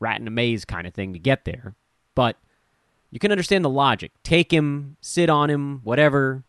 rat 0.00 0.20
in 0.20 0.26
a 0.26 0.30
maze 0.30 0.64
kind 0.64 0.86
of 0.86 0.94
thing 0.94 1.12
to 1.12 1.18
get 1.18 1.44
there. 1.44 1.74
But 2.14 2.36
you 3.10 3.18
can 3.18 3.30
understand 3.32 3.64
the 3.64 3.70
logic. 3.70 4.12
Take 4.22 4.52
him, 4.52 4.96
sit 5.00 5.28
on 5.28 5.50
him, 5.50 5.80
whatever. 5.84 6.44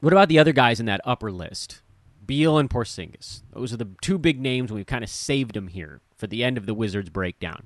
What 0.00 0.12
about 0.12 0.28
the 0.28 0.38
other 0.38 0.52
guys 0.52 0.80
in 0.80 0.86
that 0.86 1.02
upper 1.04 1.30
list? 1.30 1.82
Beal 2.24 2.58
and 2.58 2.70
Porzingis. 2.70 3.42
Those 3.52 3.72
are 3.72 3.76
the 3.76 3.88
two 4.00 4.16
big 4.18 4.40
names. 4.40 4.72
We've 4.72 4.86
kind 4.86 5.04
of 5.04 5.10
saved 5.10 5.54
them 5.54 5.68
here 5.68 6.00
for 6.16 6.26
the 6.26 6.42
end 6.42 6.56
of 6.56 6.66
the 6.66 6.74
Wizards 6.74 7.10
breakdown. 7.10 7.64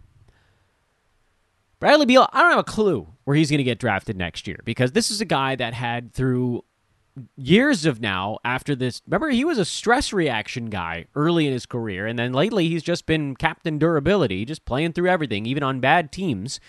Bradley 1.79 2.07
Beal, 2.07 2.29
I 2.33 2.41
don't 2.41 2.51
have 2.51 2.61
a 2.61 2.65
clue 2.65 3.09
where 3.25 3.37
he's 3.37 3.51
going 3.51 3.59
to 3.59 3.65
get 3.65 3.79
drafted 3.79 4.17
next 4.17 4.47
year 4.47 4.59
because 4.65 4.93
this 4.93 5.11
is 5.11 5.21
a 5.21 5.27
guy 5.27 5.55
that 5.55 5.75
had 5.75 6.13
through 6.13 6.65
years 7.37 7.87
of 7.87 8.01
now 8.01 8.39
after 8.45 8.75
this. 8.75 9.03
Remember, 9.07 9.31
he 9.31 9.45
was 9.45 9.59
a 9.59 9.65
stress 9.65 10.13
reaction 10.13 10.71
guy 10.71 11.07
early 11.15 11.47
in 11.47 11.53
his 11.53 11.67
career, 11.67 12.07
and 12.07 12.19
then 12.19 12.33
lately 12.33 12.69
he's 12.69 12.83
just 12.83 13.07
been 13.07 13.37
captain 13.37 13.79
durability, 13.79 14.45
just 14.45 14.65
playing 14.65 14.93
through 14.93 15.09
everything, 15.09 15.47
even 15.47 15.63
on 15.63 15.81
bad 15.81 16.11
teams, 16.13 16.61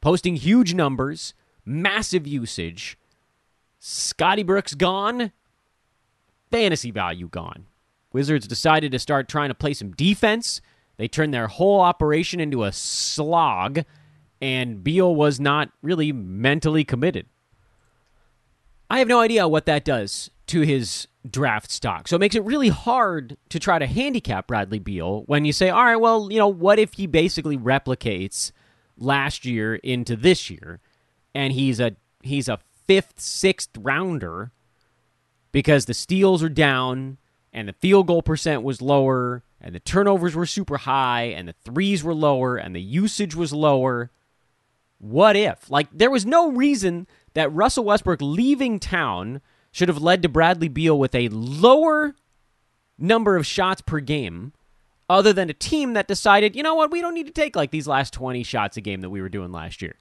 posting 0.00 0.36
huge 0.36 0.74
numbers, 0.74 1.34
massive 1.64 2.26
usage. 2.26 2.98
Scotty 3.78 4.42
Brooks 4.42 4.74
gone, 4.74 5.32
fantasy 6.50 6.90
value 6.90 7.28
gone. 7.28 7.66
Wizards 8.12 8.46
decided 8.46 8.92
to 8.92 8.98
start 8.98 9.28
trying 9.28 9.48
to 9.48 9.54
play 9.54 9.74
some 9.74 9.92
defense. 9.92 10.60
They 10.96 11.08
turned 11.08 11.32
their 11.32 11.48
whole 11.48 11.80
operation 11.80 12.40
into 12.40 12.64
a 12.64 12.72
slog, 12.72 13.80
and 14.40 14.84
Beal 14.84 15.14
was 15.14 15.40
not 15.40 15.70
really 15.82 16.12
mentally 16.12 16.84
committed. 16.84 17.26
I 18.92 18.98
have 18.98 19.08
no 19.08 19.20
idea 19.20 19.48
what 19.48 19.64
that 19.64 19.86
does 19.86 20.30
to 20.48 20.60
his 20.60 21.08
draft 21.28 21.70
stock. 21.70 22.06
So 22.06 22.16
it 22.16 22.18
makes 22.18 22.34
it 22.34 22.44
really 22.44 22.68
hard 22.68 23.38
to 23.48 23.58
try 23.58 23.78
to 23.78 23.86
handicap 23.86 24.46
Bradley 24.46 24.80
Beal 24.80 25.22
when 25.22 25.46
you 25.46 25.52
say, 25.54 25.70
all 25.70 25.82
right, 25.82 25.96
well, 25.96 26.28
you 26.30 26.36
know, 26.36 26.46
what 26.46 26.78
if 26.78 26.92
he 26.92 27.06
basically 27.06 27.56
replicates 27.56 28.52
last 28.98 29.46
year 29.46 29.76
into 29.76 30.14
this 30.14 30.50
year 30.50 30.80
and 31.34 31.54
he's 31.54 31.80
a 31.80 31.96
he's 32.22 32.50
a 32.50 32.58
fifth, 32.86 33.18
sixth 33.18 33.70
rounder 33.78 34.52
because 35.52 35.86
the 35.86 35.94
steals 35.94 36.42
are 36.42 36.50
down 36.50 37.16
and 37.50 37.68
the 37.68 37.72
field 37.72 38.08
goal 38.08 38.20
percent 38.20 38.62
was 38.62 38.82
lower 38.82 39.42
and 39.58 39.74
the 39.74 39.80
turnovers 39.80 40.36
were 40.36 40.44
super 40.44 40.76
high 40.76 41.22
and 41.22 41.48
the 41.48 41.54
threes 41.64 42.04
were 42.04 42.14
lower 42.14 42.58
and 42.58 42.76
the 42.76 42.82
usage 42.82 43.34
was 43.34 43.54
lower. 43.54 44.10
What 44.98 45.34
if? 45.34 45.70
Like, 45.70 45.88
there 45.90 46.10
was 46.10 46.26
no 46.26 46.52
reason 46.52 47.06
that 47.34 47.52
Russell 47.52 47.84
Westbrook 47.84 48.20
leaving 48.20 48.78
town 48.78 49.40
should 49.70 49.88
have 49.88 50.02
led 50.02 50.22
to 50.22 50.28
Bradley 50.28 50.68
Beal 50.68 50.98
with 50.98 51.14
a 51.14 51.28
lower 51.28 52.14
number 52.98 53.36
of 53.36 53.46
shots 53.46 53.80
per 53.80 54.00
game 54.00 54.52
other 55.08 55.32
than 55.32 55.50
a 55.50 55.54
team 55.54 55.92
that 55.94 56.08
decided, 56.08 56.56
you 56.56 56.62
know 56.62 56.74
what, 56.74 56.90
we 56.90 57.00
don't 57.00 57.14
need 57.14 57.26
to 57.26 57.32
take 57.32 57.56
like 57.56 57.70
these 57.70 57.86
last 57.86 58.12
20 58.14 58.42
shots 58.42 58.76
a 58.76 58.80
game 58.80 59.00
that 59.00 59.10
we 59.10 59.20
were 59.20 59.28
doing 59.28 59.52
last 59.52 59.82
year. 59.82 59.96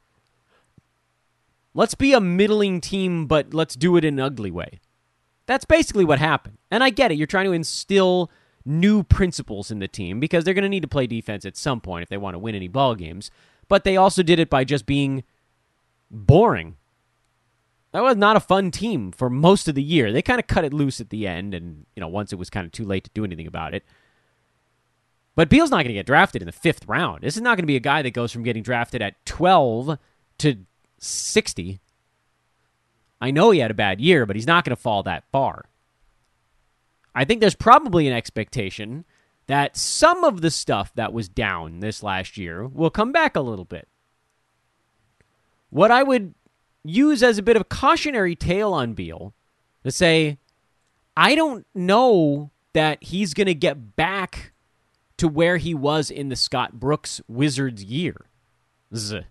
Let's 1.74 1.96
be 1.96 2.14
a 2.14 2.20
middling 2.20 2.82
team, 2.82 3.28
but 3.28 3.54
let's 3.54 3.76
do 3.76 3.96
it 3.98 4.06
in 4.06 4.20
an 4.20 4.26
ugly 4.26 4.52
way. 4.52 4.80
That's 5.46 5.66
basically 5.66 6.06
what 6.06 6.20
happened. 6.20 6.58
And 6.70 6.84
I 6.84 6.90
get 6.90 7.12
it. 7.12 7.18
You're 7.18 7.28
trying 7.28 7.46
to 7.46 7.52
instill 7.52 8.30
new 8.66 9.04
principles 9.04 9.72
in 9.72 9.80
the 9.80 9.88
team 9.88 10.20
because 10.20 10.44
they're 10.44 10.54
going 10.54 10.64
to 10.64 10.70
need 10.70 10.82
to 10.82 10.88
play 10.88 11.08
defense 11.08 11.46
at 11.46 11.58
some 11.58 11.82
point 11.82 12.04
if 12.04 12.10
they 12.10 12.18
want 12.18 12.36
to 12.36 12.40
win 12.40 12.56
any 12.56 12.68
ball 12.68 12.96
games. 12.96 13.32
But 13.68 13.84
they 13.84 13.98
also 13.98 14.22
did 14.22 14.40
it 14.40 14.50
by 14.50 14.64
just 14.64 14.86
being 14.86 15.24
boring. 16.10 16.76
That 17.92 18.04
was 18.04 18.16
not 18.16 18.38
a 18.38 18.42
fun 18.42 18.72
team 18.72 19.12
for 19.12 19.30
most 19.30 19.68
of 19.68 19.76
the 19.76 19.84
year. 19.84 20.12
They 20.12 20.22
kind 20.22 20.40
of 20.40 20.48
cut 20.48 20.64
it 20.64 20.74
loose 20.74 21.02
at 21.02 21.10
the 21.10 21.28
end, 21.28 21.54
and 21.54 21.86
you 21.96 22.00
know 22.00 22.08
once 22.08 22.32
it 22.32 22.40
was 22.40 22.50
kind 22.50 22.66
of 22.66 22.72
too 22.72 22.86
late 22.86 23.04
to 23.04 23.12
do 23.14 23.26
anything 23.26 23.48
about 23.48 23.74
it. 23.74 23.84
But 25.36 25.50
Beal's 25.50 25.72
not 25.72 25.78
going 25.78 25.88
to 25.88 25.94
get 25.94 26.06
drafted 26.06 26.42
in 26.42 26.46
the 26.46 26.52
fifth 26.52 26.88
round. 26.88 27.24
This 27.24 27.36
is 27.36 27.42
not 27.42 27.58
going 27.58 27.64
to 27.64 27.68
be 27.68 27.76
a 27.76 27.82
guy 27.82 28.02
that 28.02 28.12
goes 28.12 28.32
from 28.32 28.44
getting 28.44 28.64
drafted 28.64 29.02
at 29.02 29.26
12 29.26 29.98
to 30.40 30.56
60. 30.98 31.80
I 33.22 33.32
know 33.32 33.52
he 33.52 33.60
had 33.60 33.72
a 33.72 33.76
bad 33.76 34.02
year, 34.02 34.26
but 34.26 34.36
he's 34.36 34.48
not 34.48 34.66
going 34.66 34.76
to 34.76 34.82
fall 34.82 35.04
that 35.04 35.24
far. 35.32 35.66
I 37.14 37.26
think 37.26 37.40
there's 37.40 37.56
probably 37.56 38.08
an 38.08 38.14
expectation 38.14 39.06
that 39.48 39.78
some 39.78 40.24
of 40.24 40.42
the 40.42 40.52
stuff 40.52 40.94
that 40.96 41.14
was 41.14 41.30
down 41.30 41.80
this 41.80 42.04
last 42.04 42.38
year 42.38 42.66
will 42.66 42.90
come 42.90 43.12
back 43.12 43.36
a 43.36 43.42
little 43.42 43.66
bit. 43.66 43.88
What 45.70 45.92
I 45.92 46.04
would 46.04 46.34
use 46.84 47.24
as 47.24 47.38
a 47.38 47.44
bit 47.44 47.56
of 47.56 47.62
a 47.62 47.66
cautionary 47.66 48.36
tale 48.36 48.74
on 48.74 48.94
Beal 48.94 49.34
to 49.84 49.92
say, 49.92 50.38
I 51.16 51.36
don't 51.36 51.66
know 51.74 52.52
that 52.74 53.04
he's 53.04 53.34
going 53.34 53.48
to 53.48 53.56
get 53.56 53.96
back 53.96 54.54
to 55.18 55.28
where 55.28 55.58
he 55.58 55.74
was 55.74 56.10
in 56.10 56.30
the 56.30 56.36
Scott 56.36 56.80
Brooks 56.80 57.22
Wizards 57.28 57.84
year. 57.84 58.28
Z. 58.96 59.22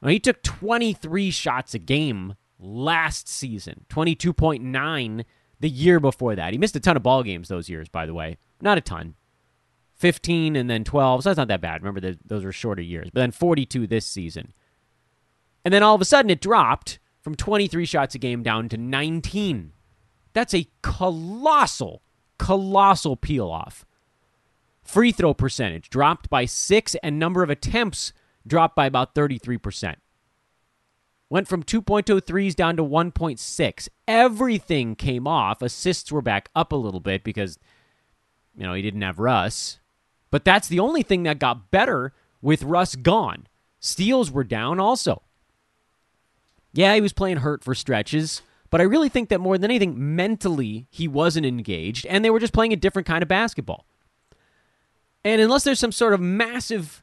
Well, 0.00 0.10
he 0.10 0.20
took 0.20 0.42
23 0.42 1.30
shots 1.30 1.74
a 1.74 1.78
game 1.78 2.34
last 2.58 3.28
season, 3.28 3.84
22.9 3.88 5.24
the 5.60 5.68
year 5.68 6.00
before 6.00 6.34
that. 6.34 6.52
He 6.52 6.58
missed 6.58 6.76
a 6.76 6.80
ton 6.80 6.96
of 6.96 7.02
ball 7.02 7.22
games 7.22 7.48
those 7.48 7.68
years, 7.68 7.88
by 7.88 8.06
the 8.06 8.14
way. 8.14 8.36
Not 8.60 8.78
a 8.78 8.80
ton. 8.80 9.14
15 9.94 10.56
and 10.56 10.68
then 10.68 10.82
12, 10.82 11.22
so 11.22 11.30
that's 11.30 11.36
not 11.36 11.48
that 11.48 11.60
bad. 11.60 11.82
Remember, 11.82 12.16
those 12.24 12.44
were 12.44 12.52
shorter 12.52 12.82
years. 12.82 13.10
But 13.12 13.20
then 13.20 13.30
42 13.30 13.86
this 13.86 14.04
season. 14.04 14.52
And 15.64 15.72
then 15.72 15.82
all 15.82 15.94
of 15.94 16.00
a 16.00 16.04
sudden 16.04 16.30
it 16.30 16.40
dropped 16.40 16.98
from 17.20 17.34
23 17.34 17.84
shots 17.84 18.14
a 18.14 18.18
game 18.18 18.42
down 18.42 18.68
to 18.70 18.76
19. 18.76 19.72
That's 20.32 20.54
a 20.54 20.68
colossal, 20.82 22.02
colossal 22.38 23.16
peel 23.16 23.50
off. 23.50 23.84
Free 24.82 25.12
throw 25.12 25.32
percentage 25.32 25.88
dropped 25.88 26.28
by 26.28 26.44
six, 26.44 26.96
and 26.96 27.18
number 27.18 27.42
of 27.42 27.50
attempts 27.50 28.12
dropped 28.46 28.74
by 28.74 28.86
about 28.86 29.14
33%. 29.14 29.96
Went 31.30 31.48
from 31.48 31.62
2.03s 31.62 32.54
down 32.54 32.76
to 32.76 32.82
1.6. 32.82 33.88
Everything 34.06 34.94
came 34.94 35.26
off. 35.26 35.62
Assists 35.62 36.12
were 36.12 36.20
back 36.20 36.50
up 36.54 36.72
a 36.72 36.76
little 36.76 37.00
bit 37.00 37.24
because, 37.24 37.58
you 38.56 38.64
know, 38.64 38.74
he 38.74 38.82
didn't 38.82 39.00
have 39.00 39.18
Russ. 39.18 39.78
But 40.30 40.44
that's 40.44 40.68
the 40.68 40.80
only 40.80 41.02
thing 41.02 41.22
that 41.22 41.38
got 41.38 41.70
better 41.70 42.12
with 42.42 42.64
Russ 42.64 42.96
gone. 42.96 43.46
Steals 43.80 44.30
were 44.30 44.44
down 44.44 44.78
also. 44.78 45.22
Yeah, 46.72 46.94
he 46.94 47.00
was 47.00 47.12
playing 47.12 47.38
hurt 47.38 47.62
for 47.62 47.74
stretches, 47.74 48.42
but 48.70 48.80
I 48.80 48.84
really 48.84 49.08
think 49.08 49.28
that 49.28 49.40
more 49.40 49.58
than 49.58 49.70
anything, 49.70 50.16
mentally, 50.16 50.86
he 50.90 51.06
wasn't 51.06 51.46
engaged, 51.46 52.06
and 52.06 52.24
they 52.24 52.30
were 52.30 52.40
just 52.40 52.54
playing 52.54 52.72
a 52.72 52.76
different 52.76 53.06
kind 53.06 53.22
of 53.22 53.28
basketball. 53.28 53.86
And 55.24 55.40
unless 55.40 55.64
there's 55.64 55.78
some 55.78 55.92
sort 55.92 56.14
of 56.14 56.20
massive 56.20 57.02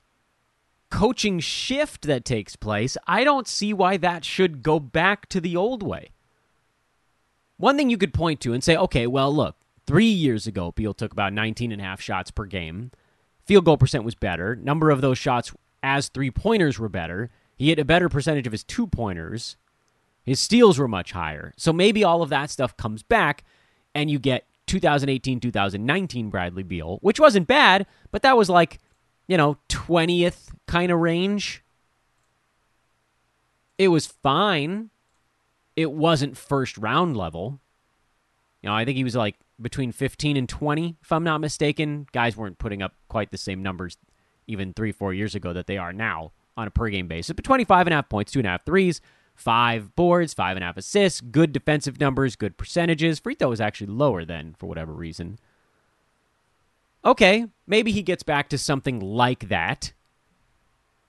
coaching 0.89 1.39
shift 1.39 2.03
that 2.07 2.25
takes 2.25 2.55
place, 2.55 2.97
I 3.07 3.23
don't 3.23 3.47
see 3.47 3.73
why 3.73 3.97
that 3.97 4.25
should 4.25 4.63
go 4.63 4.79
back 4.79 5.29
to 5.29 5.39
the 5.39 5.55
old 5.55 5.83
way. 5.83 6.09
One 7.57 7.77
thing 7.77 7.89
you 7.89 7.97
could 7.97 8.13
point 8.13 8.39
to 8.41 8.53
and 8.53 8.63
say, 8.63 8.75
okay, 8.75 9.05
well, 9.05 9.33
look, 9.33 9.57
three 9.85 10.05
years 10.05 10.47
ago, 10.47 10.71
Beal 10.71 10.93
took 10.93 11.11
about 11.11 11.33
19 11.33 11.71
and 11.71 11.81
a 11.81 11.83
half 11.83 12.01
shots 12.01 12.31
per 12.31 12.45
game. 12.45 12.91
Field 13.45 13.65
goal 13.65 13.77
percent 13.77 14.03
was 14.03 14.15
better. 14.15 14.55
Number 14.55 14.89
of 14.89 15.01
those 15.01 15.17
shots 15.17 15.53
as 15.83 16.07
three 16.09 16.31
pointers 16.31 16.79
were 16.79 16.89
better. 16.89 17.29
He 17.59 17.67
hit 17.67 17.77
a 17.77 17.85
better 17.85 18.07
percentage 18.07 18.47
of 18.47 18.53
his 18.53 18.63
two 18.63 18.87
pointers. 18.87 19.57
His 20.23 20.39
steals 20.39 20.79
were 20.79 20.87
much 20.87 21.11
higher. 21.11 21.53
So 21.57 21.73
maybe 21.73 22.05
all 22.05 22.21
of 22.21 22.29
that 22.29 22.49
stuff 22.49 22.77
comes 22.77 23.03
back 23.03 23.43
and 23.93 24.09
you 24.09 24.17
get 24.17 24.45
2018 24.67 25.41
2019 25.41 26.29
Bradley 26.29 26.63
Beal, 26.63 26.99
which 27.01 27.19
wasn't 27.19 27.47
bad, 27.47 27.85
but 28.11 28.21
that 28.21 28.37
was 28.37 28.49
like, 28.49 28.79
you 29.27 29.35
know, 29.35 29.57
20th 29.67 30.51
kind 30.67 30.89
of 30.89 30.99
range. 30.99 31.61
It 33.77 33.89
was 33.89 34.07
fine. 34.07 34.89
It 35.75 35.91
wasn't 35.91 36.37
first 36.37 36.77
round 36.77 37.17
level. 37.17 37.59
You 38.61 38.69
know, 38.69 38.75
I 38.75 38.85
think 38.85 38.95
he 38.95 39.03
was 39.03 39.17
like 39.17 39.35
between 39.61 39.91
15 39.91 40.37
and 40.37 40.47
20, 40.47 40.95
if 41.01 41.11
I'm 41.11 41.25
not 41.25 41.41
mistaken. 41.41 42.07
Guys 42.13 42.37
weren't 42.37 42.57
putting 42.57 42.81
up 42.81 42.93
quite 43.09 43.31
the 43.31 43.37
same 43.37 43.61
numbers 43.61 43.97
even 44.47 44.73
three, 44.73 44.93
four 44.93 45.13
years 45.13 45.35
ago 45.35 45.51
that 45.51 45.67
they 45.67 45.77
are 45.77 45.91
now 45.91 46.31
on 46.59 46.67
a 46.67 46.71
per 46.71 46.89
game 46.89 47.07
basis. 47.07 47.33
But 47.33 47.45
25 47.45 47.87
and 47.87 47.93
a 47.93 47.97
half 47.97 48.09
points, 48.09 48.31
two 48.31 48.39
and 48.39 48.47
a 48.47 48.51
half 48.51 48.65
threes, 48.65 49.01
five 49.35 49.95
boards, 49.95 50.33
five 50.33 50.57
and 50.57 50.63
a 50.63 50.67
half 50.67 50.77
assists, 50.77 51.21
good 51.21 51.53
defensive 51.53 51.99
numbers, 51.99 52.35
good 52.35 52.57
percentages. 52.57 53.19
Free 53.19 53.35
throw 53.35 53.49
was 53.49 53.61
actually 53.61 53.87
lower 53.87 54.25
than 54.25 54.55
for 54.57 54.67
whatever 54.67 54.93
reason. 54.93 55.39
Okay, 57.03 57.47
maybe 57.65 57.91
he 57.91 58.01
gets 58.01 58.23
back 58.23 58.49
to 58.49 58.57
something 58.57 58.99
like 58.99 59.47
that. 59.47 59.93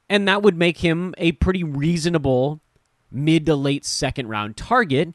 And 0.09 0.27
that 0.29 0.43
would 0.43 0.57
make 0.57 0.79
him 0.79 1.15
a 1.19 1.33
pretty 1.33 1.65
reasonable 1.65 2.61
mid 3.11 3.47
to 3.47 3.57
late 3.57 3.85
second 3.85 4.29
round 4.29 4.57
target 4.57 5.15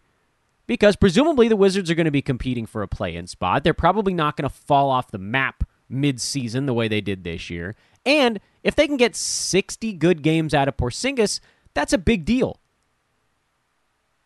because 0.67 0.95
presumably 0.95 1.47
the 1.47 1.55
Wizards 1.55 1.89
are 1.89 1.95
going 1.95 2.05
to 2.05 2.11
be 2.11 2.21
competing 2.21 2.65
for 2.65 2.81
a 2.81 2.87
play 2.87 3.15
in 3.15 3.27
spot. 3.27 3.63
They're 3.63 3.73
probably 3.73 4.13
not 4.13 4.35
going 4.35 4.49
to 4.49 4.55
fall 4.55 4.89
off 4.89 5.11
the 5.11 5.17
map 5.17 5.63
mid 5.87 6.19
season 6.19 6.65
the 6.65 6.73
way 6.73 6.87
they 6.87 7.01
did 7.01 7.23
this 7.23 7.49
year. 7.49 7.75
And 8.05 8.39
if 8.63 8.75
they 8.75 8.87
can 8.87 8.97
get 8.97 9.15
60 9.15 9.93
good 9.93 10.21
games 10.21 10.53
out 10.53 10.67
of 10.67 10.77
Porzingis, 10.77 11.39
that's 11.73 11.93
a 11.93 11.97
big 11.97 12.25
deal. 12.25 12.59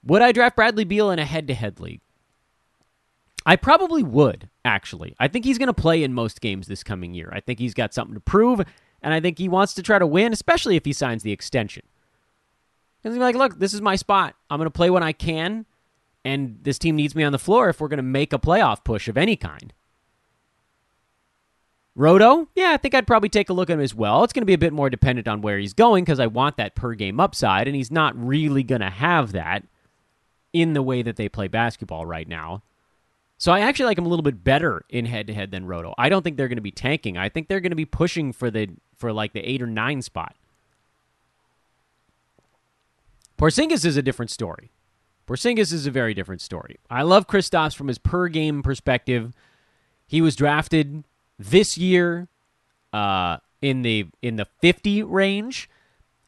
Would 0.03 0.21
I 0.21 0.31
draft 0.31 0.55
Bradley 0.55 0.83
Beal 0.85 1.11
in 1.11 1.19
a 1.19 1.25
head 1.25 1.47
to 1.47 1.53
head 1.53 1.79
league? 1.79 2.01
I 3.45 3.55
probably 3.55 4.03
would, 4.03 4.49
actually. 4.63 5.15
I 5.19 5.27
think 5.27 5.45
he's 5.45 5.57
going 5.57 5.67
to 5.67 5.73
play 5.73 6.03
in 6.03 6.13
most 6.13 6.41
games 6.41 6.67
this 6.67 6.83
coming 6.83 7.13
year. 7.13 7.29
I 7.33 7.39
think 7.39 7.59
he's 7.59 7.73
got 7.73 7.93
something 7.93 8.13
to 8.13 8.19
prove, 8.19 8.61
and 9.01 9.13
I 9.13 9.19
think 9.19 9.37
he 9.37 9.49
wants 9.49 9.73
to 9.75 9.83
try 9.83 9.97
to 9.97 10.07
win, 10.07 10.33
especially 10.33 10.75
if 10.75 10.85
he 10.85 10.93
signs 10.93 11.23
the 11.23 11.31
extension. 11.31 11.83
Because 13.01 13.15
he's 13.15 13.21
like, 13.21 13.35
look, 13.35 13.59
this 13.59 13.73
is 13.73 13.81
my 13.81 13.95
spot. 13.95 14.35
I'm 14.49 14.59
going 14.59 14.67
to 14.67 14.71
play 14.71 14.89
when 14.89 15.03
I 15.03 15.13
can, 15.13 15.65
and 16.25 16.59
this 16.61 16.77
team 16.77 16.95
needs 16.95 17.15
me 17.15 17.23
on 17.23 17.31
the 17.31 17.39
floor 17.39 17.69
if 17.69 17.79
we're 17.79 17.87
going 17.87 17.97
to 17.97 18.03
make 18.03 18.33
a 18.33 18.39
playoff 18.39 18.83
push 18.83 19.07
of 19.07 19.17
any 19.17 19.35
kind. 19.35 19.73
Roto, 21.95 22.47
yeah, 22.55 22.71
I 22.71 22.77
think 22.77 22.95
I'd 22.95 23.07
probably 23.07 23.29
take 23.29 23.49
a 23.49 23.53
look 23.53 23.69
at 23.69 23.73
him 23.73 23.81
as 23.81 23.93
well. 23.93 24.23
It's 24.23 24.31
going 24.31 24.41
to 24.43 24.45
be 24.45 24.53
a 24.53 24.57
bit 24.57 24.71
more 24.73 24.89
dependent 24.89 25.27
on 25.27 25.41
where 25.41 25.57
he's 25.57 25.73
going 25.73 26.05
because 26.05 26.19
I 26.19 26.27
want 26.27 26.55
that 26.57 26.75
per 26.75 26.93
game 26.93 27.19
upside, 27.19 27.67
and 27.67 27.75
he's 27.75 27.91
not 27.91 28.15
really 28.17 28.63
going 28.63 28.81
to 28.81 28.89
have 28.89 29.33
that. 29.33 29.63
in 30.53 30.73
the 30.73 30.81
way 30.81 31.01
that 31.03 31.15
they 31.15 31.29
play 31.29 31.47
basketball 31.47 32.05
right 32.05 32.27
now. 32.27 32.63
So 33.37 33.51
I 33.51 33.59
actually 33.61 33.85
like 33.85 33.97
him 33.97 34.05
a 34.05 34.09
little 34.09 34.23
bit 34.23 34.43
better 34.43 34.83
in 34.89 35.05
head 35.05 35.27
to 35.27 35.33
head 35.33 35.51
than 35.51 35.65
Roto. 35.65 35.93
I 35.97 36.09
don't 36.09 36.23
think 36.23 36.37
they're 36.37 36.47
going 36.47 36.57
to 36.57 36.61
be 36.61 36.71
tanking. 36.71 37.17
I 37.17 37.29
think 37.29 37.47
they're 37.47 37.59
going 37.59 37.69
to 37.71 37.75
be 37.75 37.85
pushing 37.85 38.33
for 38.33 38.49
the 38.49 38.69
for 38.97 39.13
like 39.13 39.33
the 39.33 39.41
8 39.47 39.61
or 39.61 39.67
9 39.67 40.01
spot. 40.01 40.35
Porzingis 43.37 43.85
is 43.85 43.95
a 43.95 44.01
different 44.01 44.31
story. 44.31 44.71
Porzingis 45.27 45.71
is 45.71 45.85
a 45.85 45.91
very 45.91 46.13
different 46.13 46.41
story. 46.41 46.77
I 46.89 47.03
love 47.03 47.27
Kristaps 47.27 47.75
from 47.75 47.87
his 47.87 47.97
per 47.97 48.27
game 48.27 48.61
perspective. 48.63 49.33
He 50.07 50.21
was 50.21 50.35
drafted 50.35 51.03
this 51.39 51.77
year 51.77 52.27
uh, 52.93 53.37
in 53.61 53.81
the 53.81 54.07
in 54.21 54.35
the 54.35 54.45
50 54.61 55.03
range 55.03 55.69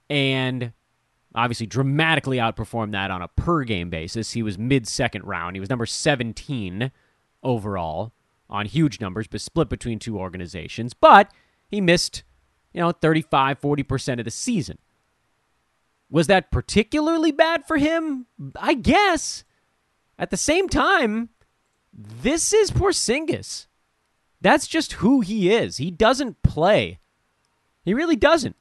and 0.09 0.71
obviously 1.35 1.65
dramatically 1.65 2.37
outperformed 2.37 2.91
that 2.93 3.11
on 3.11 3.21
a 3.21 3.27
per 3.27 3.63
game 3.63 3.89
basis. 3.89 4.31
He 4.31 4.41
was 4.41 4.57
mid 4.57 4.87
second 4.87 5.25
round. 5.25 5.55
He 5.55 5.59
was 5.59 5.69
number 5.69 5.85
17 5.85 6.91
overall 7.43 8.13
on 8.49 8.65
huge 8.65 8.99
numbers, 8.99 9.27
but 9.27 9.41
split 9.41 9.69
between 9.69 9.99
two 9.99 10.17
organizations. 10.17 10.93
But 10.93 11.31
he 11.69 11.79
missed, 11.79 12.23
you 12.73 12.81
know, 12.81 12.91
35, 12.91 13.61
40% 13.61 14.19
of 14.19 14.25
the 14.25 14.31
season. 14.31 14.77
Was 16.09 16.27
that 16.27 16.51
particularly 16.51 17.31
bad 17.31 17.65
for 17.65 17.77
him? 17.77 18.25
I 18.59 18.73
guess. 18.73 19.45
At 20.19 20.29
the 20.29 20.37
same 20.37 20.67
time, 20.67 21.29
this 21.93 22.53
is 22.53 22.69
Porzingis. 22.69 23.67
That's 24.41 24.67
just 24.67 24.93
who 24.93 25.21
he 25.21 25.51
is. 25.51 25.77
He 25.77 25.91
doesn't 25.91 26.41
play. 26.41 26.99
He 27.85 27.93
really 27.93 28.15
doesn't. 28.15 28.55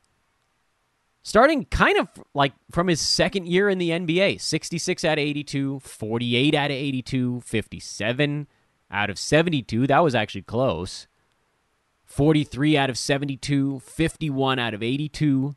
Starting 1.23 1.67
kind 1.67 1.99
of 1.99 2.09
like 2.35 2.53
from 2.71 2.89
his 2.89 3.01
second 3.01 3.47
year 3.47 3.69
in 3.69 3.79
the 3.79 3.91
NBA 3.91 4.41
66 4.41 5.05
out 5.05 5.19
of 5.19 5.23
82, 5.23 5.81
48 5.81 6.55
out 6.55 6.71
of 6.71 6.77
82, 6.77 7.41
57 7.43 8.47
out 8.91 9.11
of 9.11 9.19
72. 9.19 9.87
That 9.87 10.03
was 10.03 10.15
actually 10.15 10.43
close. 10.43 11.07
43 12.07 12.77
out 12.77 12.91
of 12.91 12.99
72, 12.99 13.81
51 13.81 14.59
out 14.59 14.75
of 14.75 14.83
82. 14.83 15.55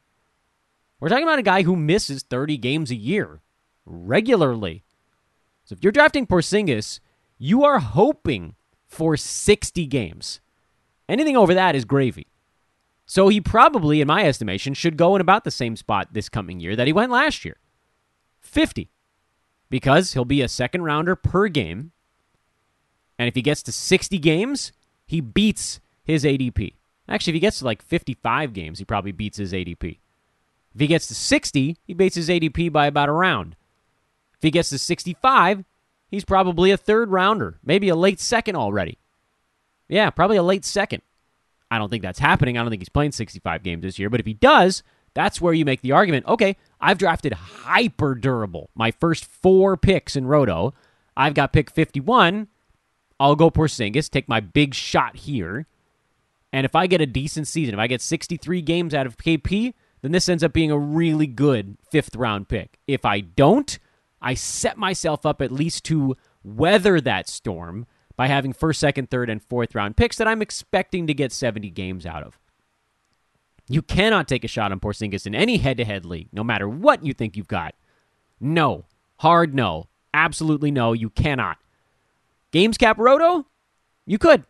We're 1.00 1.10
talking 1.10 1.24
about 1.24 1.40
a 1.40 1.44
guy 1.44 1.64
who 1.64 1.76
misses 1.76 2.24
30 2.24 2.58
games 2.58 2.92
a 2.92 2.96
year 2.96 3.42
regularly. 3.86 4.84
So 5.66 5.74
if 5.74 5.84
you're 5.84 5.92
drafting 5.92 6.28
Porzingis, 6.28 7.00
you 7.38 7.64
are 7.64 7.80
hoping 7.80 8.56
for 8.94 9.18
60 9.18 9.86
games. 9.88 10.40
Anything 11.10 11.36
over 11.36 11.54
that 11.54 11.76
is 11.76 11.86
gravy. 11.86 12.28
So 13.06 13.28
he 13.28 13.42
probably, 13.42 14.00
in 14.00 14.08
my 14.08 14.26
estimation, 14.26 14.74
should 14.74 14.98
go 14.98 15.16
in 15.16 15.22
about 15.22 15.44
the 15.44 15.52
same 15.52 15.76
spot 15.76 16.14
this 16.14 16.30
coming 16.30 16.60
year 16.60 16.76
that 16.76 16.88
he 16.88 16.94
went 16.94 17.12
last 17.12 17.44
year 17.44 17.58
50. 18.42 18.90
Because 19.70 20.14
he'll 20.14 20.26
be 20.26 20.42
a 20.42 20.48
second 20.48 20.84
rounder 20.84 21.16
per 21.16 21.48
game. 21.48 21.92
And 23.18 23.28
if 23.28 23.36
he 23.36 23.42
gets 23.42 23.64
to 23.64 23.72
60 23.72 24.18
games, 24.20 24.72
he 25.06 25.20
beats 25.20 25.80
his 26.04 26.24
ADP. 26.24 26.76
Actually, 27.10 27.32
if 27.32 27.36
he 27.36 27.40
gets 27.40 27.60
to 27.60 27.66
like 27.66 27.82
55 27.82 28.54
games, 28.54 28.80
he 28.80 28.86
probably 28.86 29.12
beats 29.12 29.38
his 29.38 29.52
ADP. 29.52 30.00
If 30.74 30.80
he 30.82 30.88
gets 30.88 31.08
to 31.08 31.16
60, 31.16 31.78
he 31.84 31.94
beats 31.94 32.16
his 32.16 32.30
ADP 32.30 32.72
by 32.72 32.88
about 32.88 33.10
a 33.10 33.14
round. 33.14 33.56
If 34.36 34.44
he 34.44 34.52
gets 34.52 34.70
to 34.70 34.78
65, 34.78 35.66
he's 36.14 36.24
probably 36.24 36.70
a 36.70 36.78
third 36.78 37.10
rounder, 37.10 37.58
maybe 37.64 37.90
a 37.90 37.96
late 37.96 38.20
second 38.20 38.56
already. 38.56 39.00
Yeah, 39.90 40.12
probably 40.12 40.38
a 40.38 40.44
late 40.44 40.64
second. 40.64 41.02
I 41.72 41.80
don't 41.80 41.90
think 41.90 42.04
that's 42.04 42.20
happening. 42.20 42.56
I 42.56 42.62
don't 42.62 42.70
think 42.70 42.84
he's 42.84 42.90
playing 42.90 43.14
65 43.14 43.64
games 43.64 43.82
this 43.82 43.98
year. 43.98 44.12
But 44.12 44.20
if 44.20 44.28
he 44.28 44.36
does, 44.36 44.84
that's 45.16 45.42
where 45.42 45.56
you 45.56 45.66
make 45.66 45.82
the 45.82 45.92
argument 45.92 46.28
okay, 46.28 46.56
I've 46.80 47.00
drafted 47.00 47.34
hyper 47.34 48.14
durable. 48.14 48.70
My 48.76 48.92
first 48.92 49.26
four 49.26 49.76
picks 49.76 50.16
in 50.16 50.28
Roto, 50.28 50.76
I've 51.18 51.34
got 51.34 51.52
pick 51.52 51.72
51. 51.72 52.48
I'll 53.20 53.36
go 53.36 53.50
Porzingis, 53.50 54.08
take 54.08 54.30
my 54.30 54.40
big 54.40 54.76
shot 54.76 55.16
here. 55.16 55.66
And 56.52 56.64
if 56.64 56.76
I 56.76 56.86
get 56.86 57.02
a 57.02 57.08
decent 57.08 57.48
season, 57.48 57.74
if 57.74 57.80
I 57.80 57.88
get 57.88 58.02
63 58.02 58.62
games 58.62 58.94
out 58.94 59.08
of 59.08 59.18
KP, 59.18 59.74
then 60.04 60.12
this 60.12 60.30
ends 60.30 60.44
up 60.44 60.54
being 60.54 60.70
a 60.70 60.78
really 60.78 61.26
good 61.26 61.76
fifth 61.90 62.16
round 62.16 62.50
pick. 62.50 62.78
If 62.86 63.04
I 63.04 63.22
don't, 63.22 63.80
I 64.24 64.34
set 64.34 64.78
myself 64.78 65.26
up 65.26 65.42
at 65.42 65.52
least 65.52 65.84
to 65.86 66.16
weather 66.44 67.02
that 67.02 67.28
storm 67.28 67.86
by 68.16 68.28
having 68.28 68.54
first, 68.54 68.80
second, 68.80 69.10
third, 69.12 69.30
and 69.30 69.44
fourth 69.44 69.76
round 69.76 69.98
picks 69.98 70.18
that 70.18 70.28
I'm 70.28 70.42
expecting 70.42 71.08
to 71.08 71.14
get 71.14 71.32
70 71.32 71.70
games 71.72 72.06
out 72.06 72.24
of. 72.24 72.40
You 73.68 73.82
cannot 73.82 74.28
take 74.28 74.44
a 74.44 74.48
shot 74.48 74.72
on 74.72 74.80
Porzingis 74.80 75.26
in 75.26 75.36
any 75.36 75.58
head 75.58 75.78
to 75.78 75.86
head 75.86 76.06
league, 76.06 76.30
no 76.32 76.44
matter 76.44 76.68
what 76.68 77.06
you 77.06 77.14
think 77.14 77.38
you've 77.38 77.48
got. 77.48 77.76
No. 78.40 78.86
Hard 79.18 79.54
no. 79.54 79.88
Absolutely 80.14 80.72
no. 80.72 80.94
You 80.94 81.10
cannot. 81.10 81.58
Games 82.52 82.78
cap 82.78 82.98
roto? 82.98 83.48
You 84.06 84.18
could. 84.18 84.46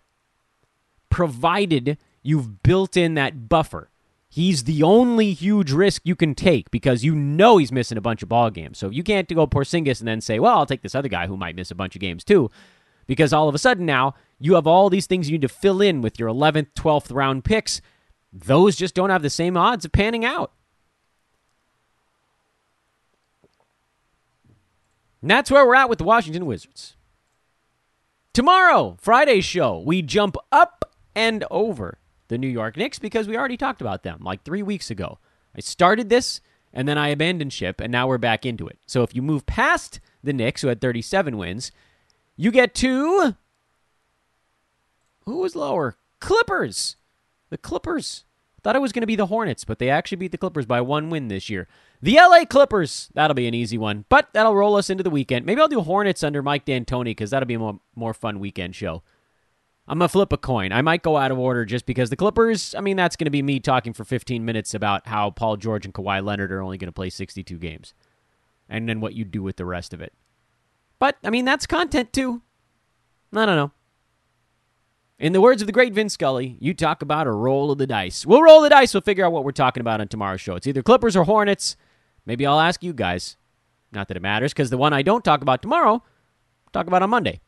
Provided 1.09 1.97
you've 2.21 2.63
built 2.63 2.97
in 2.97 3.13
that 3.13 3.47
buffer. 3.47 3.89
He's 4.34 4.63
the 4.63 4.82
only 4.82 5.32
huge 5.34 5.72
risk 5.72 6.02
you 6.06 6.15
can 6.15 6.34
take 6.34 6.72
because 6.72 7.04
you 7.04 7.13
know 7.13 7.58
he's 7.58 7.72
missing 7.72 8.00
a 8.00 8.02
bunch 8.02 8.24
of 8.24 8.30
ball 8.30 8.50
games. 8.50 8.80
So 8.80 8.89
you 8.89 9.04
can't 9.04 9.28
go 9.28 9.46
Porzingis 9.46 10.00
and 10.00 10.08
then 10.08 10.22
say, 10.22 10.39
well, 10.39 10.58
I'll 10.58 10.65
take 10.65 10.82
this 10.82 10.96
other 10.96 11.08
guy 11.08 11.28
who 11.28 11.38
might 11.38 11.56
miss 11.56 11.69
a 11.69 11.76
bunch 11.76 11.96
of 11.96 12.02
games 12.02 12.24
too 12.24 12.50
because 13.06 13.32
all 13.32 13.48
of 13.48 13.54
a 13.54 13.60
sudden 13.60 13.86
now 13.86 14.15
you 14.39 14.56
have 14.56 14.65
all 14.65 14.89
these 14.89 15.06
things 15.06 15.30
you 15.30 15.34
need 15.34 15.43
to 15.43 15.48
fill 15.50 15.84
in 15.84 16.02
with 16.02 16.17
your 16.17 16.30
11th, 16.30 16.69
12th 16.76 17.13
round 17.13 17.43
picks. 17.43 17.80
Those 18.32 18.76
just 18.76 18.96
don't 18.96 19.12
have 19.12 19.22
the 19.22 19.30
same 19.30 19.56
odds 19.56 19.86
of 19.86 19.91
panning 19.91 20.26
out. 20.26 20.52
And 25.22 25.30
that's 25.30 25.52
where 25.52 25.63
we're 25.63 25.76
at 25.76 25.89
with 25.89 26.00
the 26.00 26.06
Washington 26.06 26.48
Wizards. 26.48 26.96
Tomorrow, 28.34 28.98
Friday's 29.00 29.46
show, 29.46 29.78
we 29.78 30.02
jump 30.02 30.38
up 30.52 30.91
and 31.13 31.46
over 31.52 32.00
the 32.34 32.38
New 32.39 32.48
York 32.48 32.76
Knicks 32.76 32.98
because 32.98 33.28
we 33.28 33.38
already 33.38 33.58
talked 33.58 33.80
about 33.80 34.02
them 34.02 34.19
like 34.24 34.43
three 34.43 34.63
weeks 34.63 34.89
ago. 34.89 35.19
I 35.56 35.62
started 35.62 36.10
this 36.10 36.41
and 36.74 36.88
then 36.88 36.98
I 36.98 37.10
abandoned 37.10 37.54
ship, 37.54 37.80
and 37.80 37.91
now 37.91 38.08
we're 38.08 38.17
back 38.17 38.43
into 38.43 38.67
it. 38.67 38.80
So 38.88 39.04
if 39.04 39.15
you 39.15 39.22
move 39.22 39.46
past 39.46 40.00
the 40.24 40.34
Knicks, 40.34 40.63
who 40.63 40.69
had 40.69 40.82
37 40.82 41.38
wins, 41.38 41.72
you 42.36 42.52
get 42.52 42.74
to 42.76 43.36
who 45.26 45.38
was 45.38 45.56
lower? 45.56 45.98
Clippers. 46.19 46.96
The 47.50 47.58
Clippers. 47.58 48.24
Thought 48.63 48.76
it 48.76 48.82
was 48.82 48.91
going 48.91 49.02
to 49.02 49.08
be 49.08 49.15
the 49.15 49.28
Hornets, 49.28 49.65
but 49.65 49.78
they 49.78 49.89
actually 49.89 50.17
beat 50.17 50.32
the 50.32 50.38
Clippers 50.38 50.65
by 50.65 50.82
one 50.82 51.10
win 51.10 51.28
this 51.28 51.50
year. 51.50 51.67
The 52.02 52.15
LA 52.15 52.46
Clippers. 52.46 53.10
That'll 53.13 53.36
be 53.36 53.48
an 53.48 53.54
easy 53.54 53.78
one, 53.78 54.06
but 54.10 54.30
that'll 54.34 54.56
roll 54.56 54.78
us 54.78 54.89
into 54.89 55.04
the 55.04 55.10
weekend. 55.10 55.46
Maybe 55.46 55.62
I'll 55.62 55.67
do 55.67 55.82
Hornets 55.82 56.24
under 56.24 56.41
Mike 56.41 56.65
D'Antoni 56.65 57.12
because 57.12 57.30
that'll 57.30 57.46
be 57.46 57.54
a 57.54 57.60
more, 57.60 57.80
more 57.96 58.13
fun 58.13 58.39
weekend 58.39 58.76
show. 58.76 59.04
I'm 59.88 60.00
going 60.00 60.08
to 60.08 60.12
flip 60.12 60.32
a 60.32 60.38
coin. 60.38 60.72
I 60.72 60.82
might 60.82 61.04
go 61.04 61.17
out 61.17 61.32
of 61.32 61.38
order 61.38 61.65
just 61.65 61.86
because 61.86 62.10
the 62.10 62.15
Clippers, 62.15 62.74
I 62.74 62.82
mean, 62.82 62.96
that's 62.96 63.17
going 63.17 63.26
to 63.26 63.32
be 63.32 63.41
me 63.41 63.60
talking 63.60 63.91
for 63.91 64.06
15 64.06 64.46
minutes 64.46 64.74
about 64.74 65.08
how 65.08 65.30
Paul 65.32 65.58
George 65.58 65.86
and 65.86 65.93
Kawhi 65.93 66.24
Leonard 66.24 66.54
are 66.54 66.62
only 66.62 66.78
going 66.78 66.88
to 66.88 66.93
play 66.93 67.10
62 67.10 67.58
games 67.58 67.93
and 68.69 68.88
then 68.88 69.02
what 69.02 69.13
you 69.13 69.26
do 69.26 69.43
with 69.43 69.58
the 69.58 69.65
rest 69.65 69.93
of 69.93 70.02
it. 70.02 70.13
But, 71.00 71.17
I 71.24 71.30
mean, 71.30 71.43
that's 71.43 71.67
content 71.67 72.13
too. 72.13 72.41
I 73.34 73.46
don't 73.46 73.58
know. 73.58 73.72
In 75.19 75.34
the 75.34 75.41
words 75.41 75.62
of 75.62 75.65
the 75.67 75.74
great 75.74 75.93
Vin 75.93 76.10
Scully, 76.10 76.58
you 76.60 76.74
talk 76.74 77.02
about 77.02 77.28
a 77.28 77.32
roll 77.32 77.72
of 77.72 77.78
the 77.78 77.88
dice. 77.88 78.26
We'll 78.26 78.41
roll 78.41 78.62
the 78.62 78.69
dice. 78.69 78.93
We'll 78.93 79.02
figure 79.02 79.26
out 79.26 79.32
what 79.32 79.43
we're 79.43 79.52
talking 79.52 79.82
about 79.82 80.02
on 80.02 80.08
tomorrow's 80.08 80.41
show. 80.41 80.56
It's 80.56 80.67
either 80.67 80.82
Clippers 80.82 81.15
or 81.15 81.26
Hornets. 81.26 81.76
Maybe 82.26 82.46
I'll 82.46 82.60
ask 82.60 82.84
you 82.84 82.93
guys. 82.93 83.38
Not 83.91 84.08
that 84.08 84.17
it 84.17 84.24
matters, 84.24 84.54
because 84.54 84.69
the 84.69 84.78
one 84.78 84.91
I 84.91 85.02
don't 85.02 85.24
talk 85.24 85.41
about 85.41 85.62
tomorrow, 85.62 85.93
I'll 85.93 86.72
talk 86.72 86.88
about 86.88 87.04
on 87.04 87.10
Monday. 87.10 87.41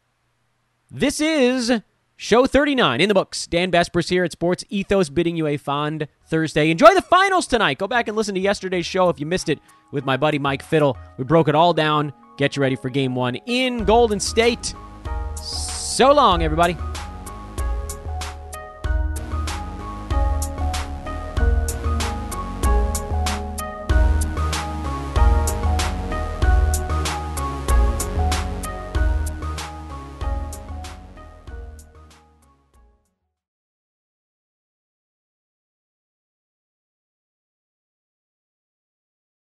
This 0.92 1.20
is 1.20 1.82
show 2.16 2.46
39 2.46 3.02
in 3.02 3.08
the 3.08 3.14
books. 3.14 3.48
Dan 3.48 3.72
Besbris 3.72 4.10
here 4.10 4.24
at 4.24 4.32
Sports 4.32 4.64
Ethos, 4.70 5.10
bidding 5.10 5.36
you 5.36 5.48
a 5.48 5.58
fond 5.58 6.08
Thursday. 6.28 6.70
Enjoy 6.70 6.94
the 6.94 7.02
finals 7.02 7.48
tonight. 7.48 7.78
Go 7.78 7.88
back 7.88 8.08
and 8.08 8.16
listen 8.18 8.36
to 8.36 8.42
yesterday's 8.42 8.86
show 8.86 9.10
if 9.10 9.20
you 9.20 9.26
missed 9.26 9.50
it 9.50 9.60
with 9.92 10.06
my 10.06 10.18
buddy 10.18 10.40
Mike 10.40 10.64
Fiddle. 10.64 10.98
We 11.18 11.24
broke 11.24 11.48
it 11.48 11.56
all 11.56 11.74
down 11.74 12.14
Get 12.38 12.56
you 12.56 12.62
ready 12.62 12.76
for 12.76 12.90
game 12.90 13.16
one 13.16 13.36
in 13.46 13.86
Golden 13.86 14.20
State. 14.20 14.74
So 15.42 16.12
long, 16.12 16.44
everybody. 16.44 16.76